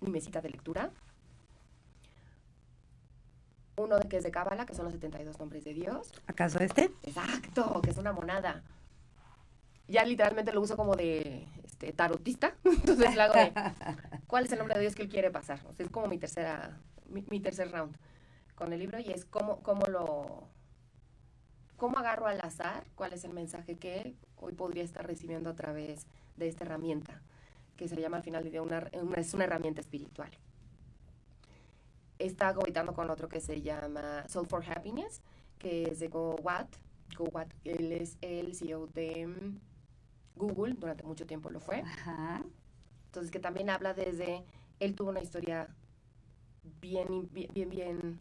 [0.00, 0.90] mi mesita de lectura.
[3.76, 6.12] Uno de que es de Cábala, que son los 72 nombres de Dios.
[6.26, 6.90] ¿Acaso este?
[7.02, 8.62] Exacto, que es una monada.
[9.88, 12.54] Ya literalmente lo uso como de este, tarotista.
[12.64, 13.52] Entonces le hago de,
[14.26, 15.60] ¿cuál es el nombre de Dios que él quiere pasar?
[15.68, 17.96] O sea, es como mi tercera, mi, mi tercer round
[18.54, 20.48] con el libro y es cómo, cómo lo,
[21.76, 26.06] cómo agarro al azar cuál es el mensaje que hoy podría estar recibiendo a través
[26.36, 27.20] de esta herramienta,
[27.76, 30.30] que se le llama al final de una, una- es una herramienta espiritual.
[32.18, 35.22] Está cohabitando con otro que se llama Soul for Happiness,
[35.58, 36.76] que es de Go Watt.
[37.16, 39.58] Go Watt, él es el CEO de mm,
[40.36, 41.80] Google, durante mucho tiempo lo fue.
[41.80, 42.42] Ajá.
[43.06, 44.44] Entonces, que también habla desde,
[44.80, 45.68] él tuvo una historia
[46.80, 48.20] bien, bien, bien, bien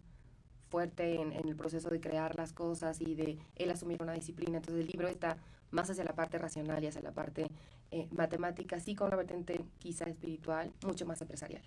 [0.70, 4.58] fuerte en, en el proceso de crear las cosas y de él asumir una disciplina.
[4.58, 5.38] Entonces, el libro está
[5.74, 7.50] más hacia la parte racional y hacia la parte
[7.92, 11.62] eh, matemática, sí con una vertiente quizá espiritual, mucho más empresarial.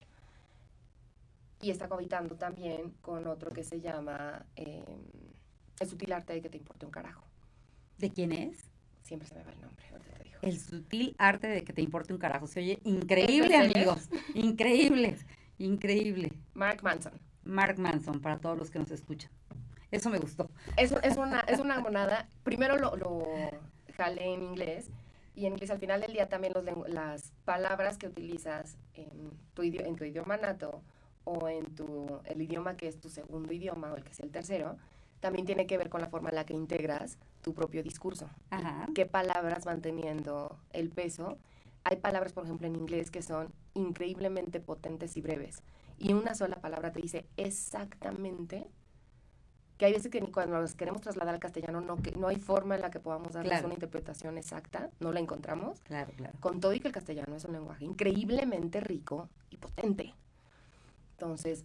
[1.60, 4.84] Y está cohabitando también con otro que se llama eh,
[5.80, 7.24] El sutil arte de que te importe un carajo.
[7.98, 8.58] ¿De quién es?
[9.02, 10.38] Siempre se me va el nombre, ahorita te digo.
[10.42, 12.46] El sutil arte de que te importe un carajo.
[12.46, 14.08] Se oye increíble, amigos.
[14.34, 15.16] Increíble.
[15.58, 16.32] Increíble.
[16.54, 17.12] Mark Manson.
[17.44, 19.30] Mark Manson, para todos los que nos escuchan.
[19.90, 20.50] Eso me gustó.
[20.76, 22.28] Es, es, una, es una monada.
[22.42, 23.24] Primero lo, lo
[23.96, 24.90] jalé en inglés
[25.34, 29.62] y en inglés al final del día también los las palabras que utilizas en tu,
[29.62, 30.82] en tu idioma nato
[31.26, 34.30] o en tu, el idioma que es tu segundo idioma o el que sea el
[34.32, 34.76] tercero,
[35.20, 38.30] también tiene que ver con la forma en la que integras tu propio discurso.
[38.50, 38.86] Ajá.
[38.94, 41.36] ¿Qué palabras van teniendo el peso?
[41.84, 45.62] Hay palabras, por ejemplo, en inglés que son increíblemente potentes y breves.
[45.98, 48.68] Y una sola palabra te dice exactamente
[49.78, 52.36] que hay veces que ni cuando nos queremos trasladar al castellano no, que, no hay
[52.36, 53.66] forma en la que podamos darles Claro.
[53.66, 55.80] una interpretación exacta, no la encontramos.
[55.80, 56.38] Claro, claro.
[56.40, 60.14] Con todo y que el castellano es un lenguaje increíblemente rico y potente.
[61.16, 61.64] Entonces,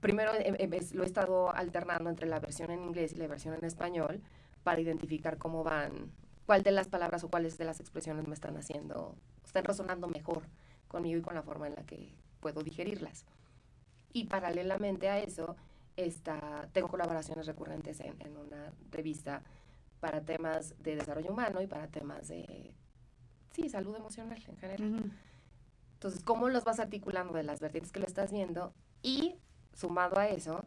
[0.00, 3.54] primero eh, es- lo he estado alternando entre la versión en inglés y la versión
[3.54, 4.20] en español
[4.62, 6.12] para identificar cómo van,
[6.46, 10.42] cuál de las palabras o cuáles de las expresiones me están haciendo, están resonando mejor
[10.88, 13.24] conmigo y con la forma en la que puedo digerirlas.
[14.12, 15.56] Y paralelamente a eso,
[15.96, 19.42] está, tengo colaboraciones recurrentes en, en una revista
[20.00, 22.72] para temas de desarrollo humano y para temas de,
[23.52, 24.94] sí, salud emocional en general.
[24.94, 25.10] Ujú.
[25.98, 28.72] Entonces, ¿cómo los vas articulando de las vertientes que lo estás viendo?
[29.02, 29.34] Y
[29.74, 30.64] sumado a eso,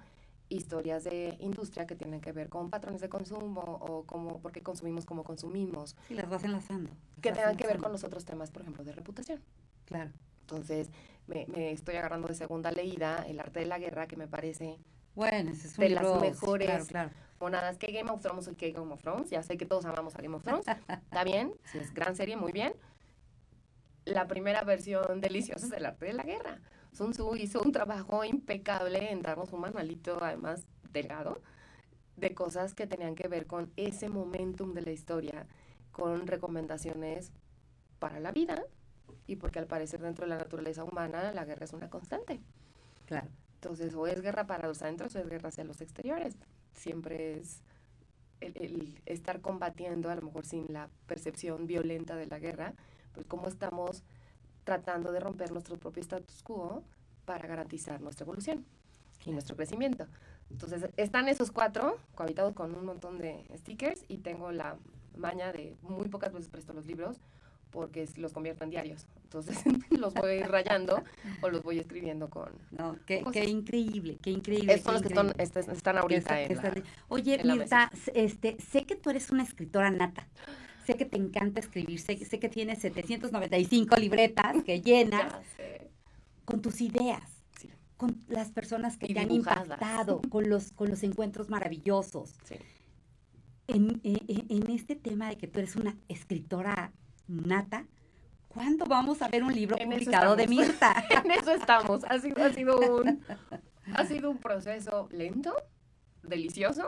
[0.50, 4.62] historias de industria que tienen que ver con patrones de consumo o cómo, por qué
[4.62, 6.90] consumimos como consumimos, Sí, las vas enlazando.
[6.90, 9.42] las que vas tengan que ver con los otros temas, por ejemplo, de reputación.
[9.86, 10.12] Claro.
[10.42, 10.90] Entonces,
[11.28, 14.80] me, me estoy agarrando de segunda leída El arte de la guerra, que me parece
[15.16, 17.10] Bueno, ese es un De las libro, mejores Claro, claro.
[17.40, 17.78] monadas.
[17.78, 19.30] que Game of Thrones o que Game of Thrones?
[19.30, 20.66] Ya sé que todos amamos a Game of Thrones.
[20.68, 22.74] Está bien, si es gran serie, muy bien.
[24.06, 26.60] La primera versión deliciosa es El arte de la guerra.
[26.91, 31.41] Sun Tzu hizo un trabajo impecable en darnos un manualito, además delgado,
[32.18, 35.47] de cosas que tenían que ver con ese momentum de la historia,
[35.91, 37.32] con recomendaciones
[37.99, 38.64] para la vida
[39.28, 42.41] y porque al parecer dentro de la naturaleza humana la guerra es una constante.
[43.06, 43.28] Claro.
[43.56, 46.36] Entonces, o es guerra para los adentros o es guerra hacia los exteriores.
[46.74, 47.62] Siempre es
[48.39, 52.74] el, el estar combatiendo, a lo mejor sin la percepción violenta de la guerra,
[53.14, 54.03] pues cómo estamos
[54.64, 56.84] tratando de romper nuestro propio status quo
[57.26, 58.66] para garantizar nuestra evolución
[59.26, 60.07] y nuestro crecimiento.
[60.49, 64.76] Entonces, están esos cuatro, cohabitados con un montón de stickers, y tengo la
[65.16, 67.18] maña de muy pocas veces presto los libros
[67.72, 69.07] porque los convierto en diarios.
[69.24, 69.57] Entonces,
[69.91, 71.01] los voy rayando
[71.41, 72.49] o los voy escribiendo con...
[72.72, 74.74] No, qué, qué increíble, qué increíble.
[74.74, 75.43] Estos son los que están, increíble.
[75.43, 79.09] este- están Que ahorita está- en que la- Oye, en Mirta, este, sé que tú
[79.09, 80.28] eres una escritora nata.
[80.92, 85.34] Sé que te encanta escribir, sé, sé que tienes 795 libretas que llenas
[86.44, 87.24] con tus ideas,
[87.58, 92.34] Sí, con las personas que Y te han impactado, con los, con los encuentros maravillosos.
[92.44, 92.56] sí.
[93.68, 96.92] En, en- en este tema de que tú eres una escritora
[97.28, 97.86] nata,
[98.50, 100.46] ¿Cuándo vamos a ver un libro En publicado de.
[100.46, 100.94] Mirta?
[101.24, 102.04] en eso estamos.
[102.04, 103.22] Ha sido, ha sido un,
[103.94, 105.56] ha sido un proceso lento,
[106.22, 106.84] delicioso.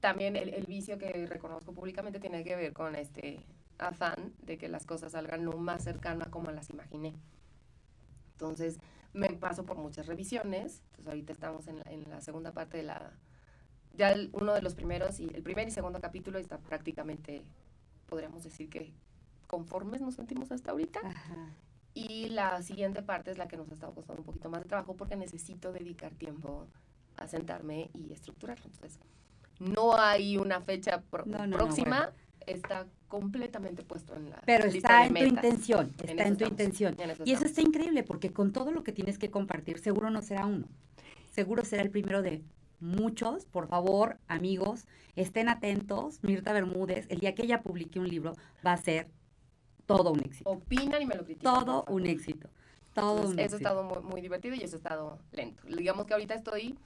[0.00, 3.44] También el, el vicio que reconozco públicamente tiene que ver con este
[3.78, 7.14] afán de que las cosas salgan lo más cercano a como las imaginé.
[8.32, 8.78] Entonces,
[9.12, 10.82] me paso por muchas revisiones.
[10.90, 13.12] Entonces, ahorita estamos en la, en la segunda parte de la...
[13.94, 17.42] Ya el- uno de los primeros, y el primer y segundo capítulo está prácticamente,
[18.06, 18.92] podríamos decir que
[19.48, 21.00] conformes nos sentimos hasta ahorita.
[21.02, 21.52] Ajá.
[21.94, 24.68] Y la siguiente parte es la que nos ha estado costando un poquito más de
[24.68, 26.68] trabajo porque necesito dedicar tiempo
[27.16, 28.66] a sentarme y estructurarlo.
[28.66, 29.00] Entonces,
[29.58, 32.12] no hay una fecha pro- No, no, no, próxima, bueno.
[32.46, 36.36] está completamente puesto en la Pero lista está de en tu intención, En está en
[36.36, 36.96] tu estamos, intención.
[37.00, 40.10] en eso Y eso está increíble porque con todo lo que tienes que compartir, seguro
[40.10, 40.68] no será uno.
[41.30, 42.42] Seguro será el primero de
[42.80, 43.46] muchos.
[43.46, 44.86] Por favor, amigos,
[45.16, 46.18] estén atentos.
[46.22, 48.34] Mirta Bermúdez, el día que ella publique un libro,
[48.66, 49.08] va a ser
[49.86, 50.50] todo un éxito.
[50.50, 51.64] Opinan y me lo critican.
[51.64, 52.48] Todo un éxito.
[52.94, 55.62] Todo Entonces, un eso ha estado muy, muy divertido y eso ha estado lento.
[55.66, 56.76] Digamos que ahorita estoy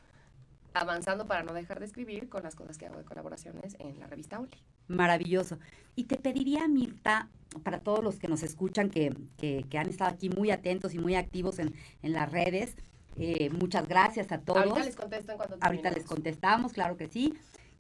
[0.75, 4.07] avanzando para no dejar de escribir con las cosas que hago de colaboraciones en la
[4.07, 4.51] revista Oli.
[4.89, 5.59] Maravilloso.
[5.97, 7.29] Y te pediría, Mirta,
[7.62, 10.99] para todos los que nos escuchan, que, que- que han estado aquí muy atentos y
[10.99, 12.77] muy activos en, en las redes,
[13.16, 14.62] eh, muchas gracias a todos.
[14.62, 17.35] Ahorita les contesto en cuanto Ahorita les contestamos, claro que sí.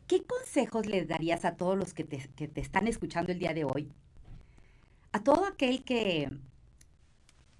[0.06, 3.54] ¿Qué consejos les darías a todos los que te, que te están escuchando el día
[3.54, 3.88] de hoy?
[5.12, 6.28] A todo aquel que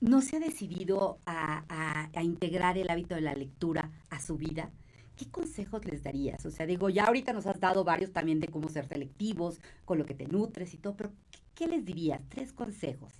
[0.00, 4.36] no se ha decidido a, a- a integrar el hábito de la lectura a su
[4.36, 4.70] vida,
[5.16, 6.44] ¿qué consejos les darías?
[6.46, 9.98] O sea, digo, ya ahorita nos has dado varios también de cómo ser selectivos, con
[9.98, 12.20] lo que te nutres y todo, pero ¿qué, qué les dirías?
[12.28, 13.12] Tres consejos.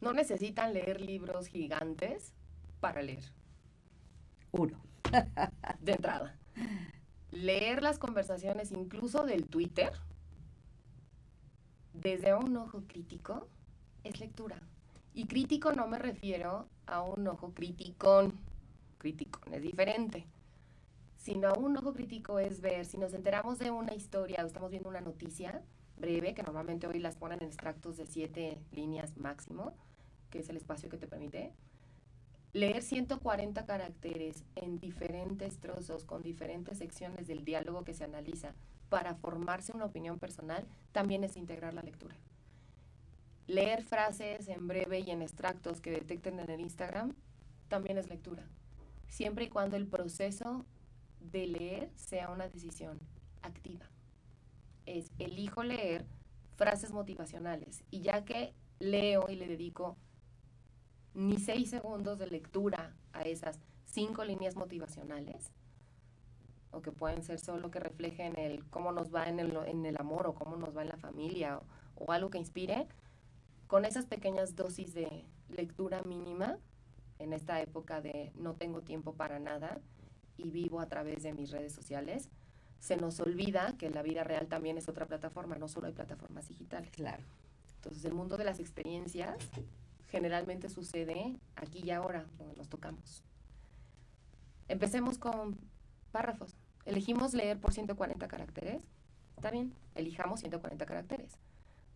[0.00, 2.32] No necesitan leer libros gigantes
[2.80, 3.24] para leer,
[4.52, 4.80] Uno.
[5.80, 6.38] de entrada.
[7.30, 9.92] Leer las conversaciones incluso del Twitter
[11.92, 13.48] desde un ojo crítico
[14.04, 14.60] es lectura.
[15.12, 18.38] Y crítico no me refiero a un ojo criticón.
[19.00, 20.26] Criticón es diferente.
[21.16, 24.88] Sino un ojo crítico es ver si nos enteramos de una historia o estamos viendo
[24.88, 25.62] una noticia
[25.96, 29.74] breve, que normalmente hoy las ponen en extractos de siete líneas máximo,
[30.30, 31.52] que es el espacio que te permite.
[32.52, 38.54] Leer 140 caracteres en diferentes trozos, con diferentes secciones del diálogo que se analiza,
[38.88, 42.16] para formarse una opinión personal, también es integrar la lectura.
[43.46, 47.14] Leer frases en breve y en extractos que detecten en el Instagram,
[47.68, 48.44] también es lectura.
[49.10, 50.64] Siempre y cuando el proceso
[51.20, 52.98] de leer sea una decisión
[53.42, 53.90] activa.
[54.86, 56.06] Es elijo leer
[56.56, 59.96] frases motivacionales y ya que leo y le dedico
[61.12, 65.52] ni seis segundos de lectura a esas cinco líneas motivacionales,
[66.70, 70.34] o que pueden ser solo que reflejen el cómo nos va en el, amor o
[70.34, 71.60] cómo nos va en la familia
[71.96, 72.86] o algo que inspire,
[73.66, 76.58] con esas pequeñas dosis de lectura mínima,
[77.20, 79.80] en esta época de no tengo tiempo para nada
[80.36, 82.30] y vivo a través de mis redes sociales,
[82.78, 86.48] se nos olvida que la vida real también es otra plataforma, no solo hay plataformas
[86.48, 86.90] digitales.
[86.90, 87.22] Claro.
[87.76, 89.36] Entonces, el mundo de las experiencias
[90.08, 93.22] generalmente sucede aquí y ahora, donde nos tocamos.
[94.68, 95.58] Empecemos con
[96.10, 96.56] párrafos.
[96.86, 98.82] Elegimos leer por 140 caracteres.
[99.36, 101.38] Está bien, elijamos 140 caracteres.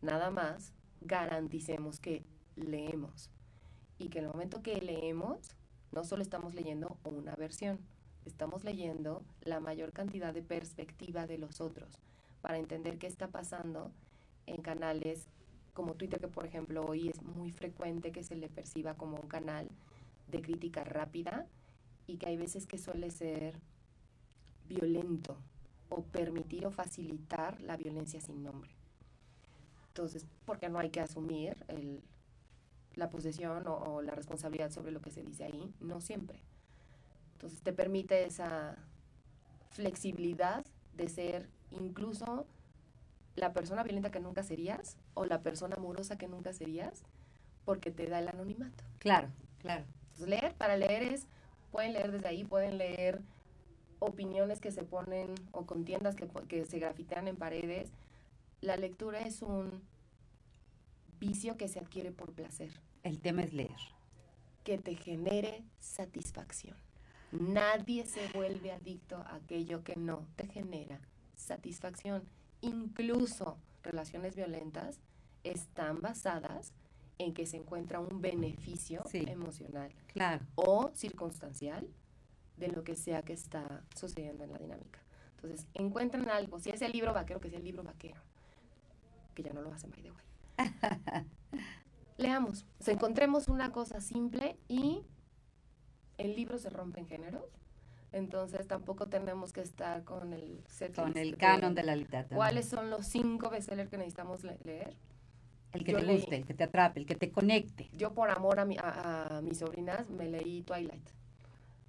[0.03, 2.25] Nada más garanticemos que
[2.57, 3.31] leemos.
[3.99, 5.39] Y que en el momento que leemos,
[5.93, 7.79] no solo estamos leyendo una versión,
[8.25, 12.01] estamos leyendo la mayor cantidad de perspectiva de los otros
[12.41, 13.93] para entender qué está pasando
[14.47, 15.29] en canales
[15.73, 19.29] como Twitter, que por ejemplo hoy es muy frecuente que se le perciba como un
[19.29, 19.69] canal
[20.29, 21.47] de crítica rápida
[22.07, 23.61] y que hay veces que suele ser
[24.69, 25.37] violento
[25.89, 28.71] o permitir o facilitar la violencia sin nombre.
[29.89, 32.03] Entonces, porque no hay que asumir el,
[32.95, 36.41] la posesión o, o la responsabilidad sobre lo que se dice ahí, no siempre.
[37.35, 38.77] Entonces te permite esa
[39.71, 40.65] flexibilidad
[40.97, 42.47] de ser incluso
[43.37, 47.03] la persona violenta que nunca serías o la persona amorosa que nunca serías
[47.65, 48.85] porque te da el anonimato.
[48.99, 49.29] Claro,
[49.59, 49.85] claro.
[50.13, 51.27] Entonces leer, para leer es,
[51.73, 53.21] pueden leer desde ahí, pueden leer
[53.99, 57.91] opiniones que se ponen o contiendas que, que se grafitean en paredes.
[58.61, 59.83] La lectura es un
[61.29, 62.71] vicio que se adquiere por placer
[63.03, 63.71] El tema es leer.
[64.65, 66.77] que te genere satisfacción.
[67.33, 71.01] Nadie se vuelve adicto a aquello que no te genera
[71.37, 72.23] satisfacción.
[72.61, 75.01] Incluso relaciones violentas
[75.43, 76.73] están basadas
[77.19, 79.25] en que se encuentra un beneficio Sí.
[79.29, 80.45] emocional Claro.
[80.55, 81.87] o circunstancial
[82.57, 85.01] de lo que sea que está sucediendo en la dinámica.
[85.37, 88.21] Entonces, encuentran algo, si es el libro vaquero, que sea el libro vaquero,
[89.35, 90.25] que ya no lo hacen, by the way.
[92.17, 95.03] Leamos, o sea, encontremos una cosa simple y
[96.19, 97.45] el libro se rompe en géneros.
[98.13, 100.63] Entonces tampoco tenemos que estar con el
[100.95, 102.37] Con el de canon de la literatura.
[102.37, 104.95] ¿Cuáles son los cinco bestsellers que necesitamos le- leer?
[105.73, 106.19] El que yo te leí.
[106.19, 107.91] guste, el que te atrape, el que te conecte.
[107.97, 111.11] Yo por amor a, mi- a, a mis sobrinas me leí Twilight.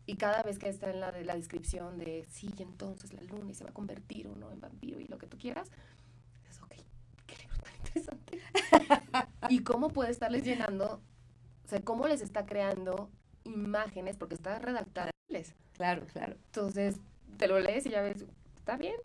[0.08, 3.22] Y cada vez que está en la, de la descripción de, sí, y entonces la
[3.22, 5.70] luna y se va a convertir o no en vampiro y lo que tú quieras,
[6.50, 6.74] es ok,
[7.28, 8.40] qué libro tan interesante.
[9.50, 11.02] Y cómo puede estarles llenando,
[11.66, 13.10] o sea, cómo les está creando
[13.44, 14.60] imágenes, porque está
[15.30, 15.56] inglés.
[15.74, 16.36] Claro, claro.
[16.46, 17.00] Entonces,
[17.38, 18.26] te lo lees y ya ves,
[18.58, 18.96] está bien.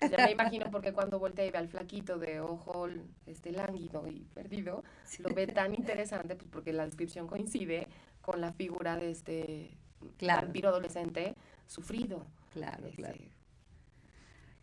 [0.00, 2.86] Ya me imagino porque cuando voltea y ve al flaquito de ojo
[3.24, 4.84] este lánguido y perdido,
[5.20, 7.88] lo ve tan interesante pues porque la descripción coincide
[8.20, 9.78] con la figura de este
[10.18, 10.42] Claro.
[10.42, 11.34] vampiro adolescente
[11.66, 12.26] sufrido.
[12.52, 13.18] Claro, Este, claro.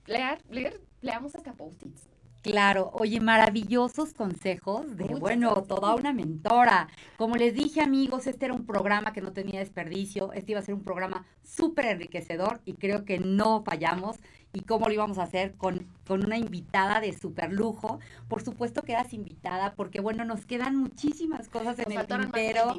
[0.06, 2.08] Leer, leer, leamos hasta post-its.
[2.44, 5.68] Claro, oye, maravillosos consejos de, Muchas bueno, gracias.
[5.70, 6.89] toda una mentora.
[7.16, 10.64] Como les dije, amigos, este era un programa que no tenía desperdicio, este iba a
[10.64, 14.18] ser un programa súper enriquecedor y creo que no fallamos.
[14.56, 15.56] ¿Y cómo lo íbamos a hacer?
[15.56, 17.99] Con, con una invitada de súper lujo.
[18.28, 22.32] Por supuesto que eras invitada porque, bueno, nos quedan muchísimas cosas en Nos el en
[22.32, 22.74] tintero.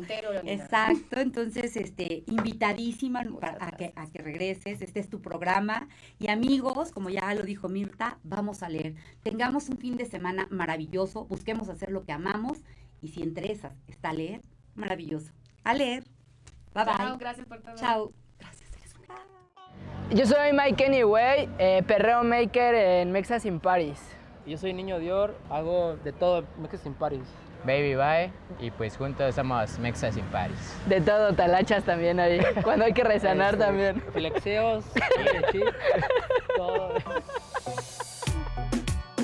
[0.44, 5.88] Exacto, entonces, este, invitadísima para- a que, a que regreses, este es tu programa.
[6.20, 8.94] Y amigos, como ya lo dijo Mirta, vamos a leer.
[9.24, 12.58] Tengamos un fin de semana maravilloso, busquemos hacer lo que amamos
[13.02, 14.42] y si entre esas está leer,
[14.76, 15.32] maravilloso.
[15.64, 16.04] A leer.
[16.72, 17.18] Bye Chao, bye.
[17.18, 17.74] gracias por todo.
[17.74, 18.23] Chao.
[20.10, 23.98] Yo soy Mike Anyway, eh, perreo maker en Mexas in Paris.
[24.46, 27.22] Yo soy Niño Dior, hago de todo, Mexas in Paris.
[27.64, 28.30] Baby Bye
[28.60, 30.76] y pues juntos somos Mexas in Paris.
[30.86, 32.38] De todo, talachas también ahí.
[32.62, 34.02] Cuando hay que resanar también.
[34.12, 34.84] Flexeos,
[35.50, 35.64] chip,
[36.54, 36.90] todo.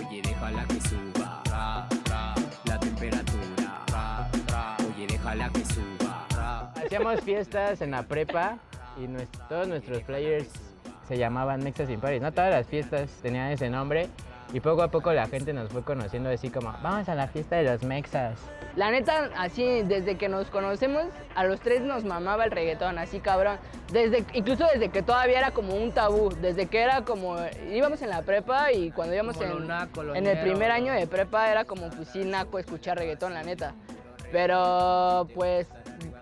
[0.08, 3.84] Oye, déjala que suba ra, ra, la temperatura.
[3.92, 4.76] Ra, ra.
[4.96, 6.26] Oye, déjala que suba.
[6.34, 6.72] ra.
[6.74, 8.56] Hacíamos fiestas en la prepa
[8.98, 9.06] y
[9.48, 10.69] todos nuestros players
[11.10, 12.22] se llamaban Mexas in Paris.
[12.22, 14.08] No todas las fiestas tenían ese nombre
[14.52, 17.56] y poco a poco la gente nos fue conociendo así como, vamos a la fiesta
[17.56, 18.38] de los Mexas.
[18.76, 23.18] La neta, así, desde que nos conocemos, a los tres nos mamaba el reggaetón, así
[23.18, 23.58] cabrón.
[23.92, 27.36] Desde, incluso desde que todavía era como un tabú, desde que era como,
[27.72, 31.50] íbamos en la prepa y cuando íbamos en, naco, en el primer año de prepa
[31.50, 33.74] era como, pues sí, naco escuchar reggaetón, la neta.
[34.30, 35.66] Pero, pues,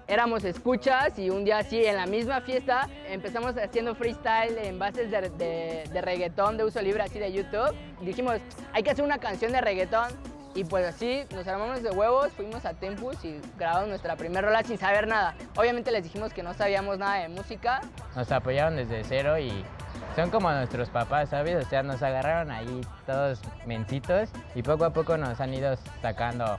[0.07, 5.11] éramos escuchas y un día así, en la misma fiesta, empezamos haciendo freestyle en bases
[5.11, 7.75] de, de, de reggaetón de uso libre, así de YouTube.
[8.01, 8.41] Dijimos,
[8.73, 10.09] hay que hacer una canción de reggaetón.
[10.55, 14.65] Y pues así nos armamos de huevos, fuimos a Tempus y grabamos nuestra primera rola
[14.65, 15.37] sin saber nada.
[15.57, 17.81] Obviamente les dijimos que no sabíamos nada de música.
[18.17, 19.65] Nos apoyaron desde cero y
[20.17, 21.65] son como nuestros papás, ¿sabes?
[21.65, 26.59] O sea, nos agarraron ahí todos mencitos y poco a poco nos han ido sacando.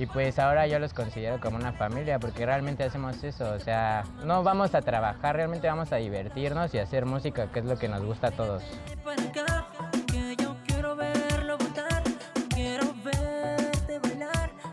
[0.00, 4.04] Y pues ahora yo los considero como una familia porque realmente hacemos eso, o sea,
[4.24, 7.86] no vamos a trabajar, realmente vamos a divertirnos y hacer música, que es lo que
[7.86, 8.62] nos gusta a todos.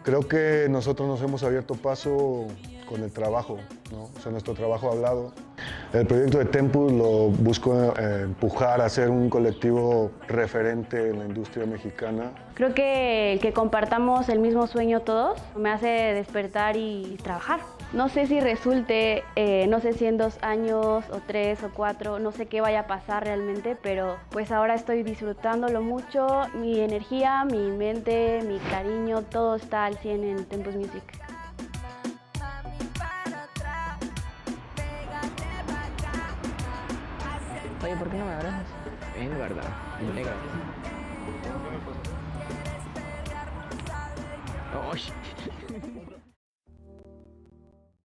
[0.03, 2.47] Creo que nosotros nos hemos abierto paso
[2.87, 3.57] con el trabajo,
[3.91, 4.03] ¿no?
[4.03, 5.33] O sea, nuestro trabajo hablado.
[5.91, 11.25] El proyecto de Tempus lo busco eh, empujar a ser un colectivo referente en la
[11.25, 12.31] industria mexicana.
[12.57, 17.59] Creo que el que compartamos el mismo sueño todos me hace despertar y trabajar.
[17.93, 22.17] No sé si resulte, eh, no sé si en dos años o tres o cuatro,
[22.17, 26.47] no sé qué vaya a pasar realmente, pero pues ahora estoy disfrutándolo mucho.
[26.55, 31.03] Mi energía, mi mente, mi cariño, todo está al 100 en Tempus Music.
[37.83, 38.65] Oye, ¿por qué no me abrazas?
[39.15, 39.63] En verdad,
[44.77, 44.91] negro.
[44.91, 45.36] Oye.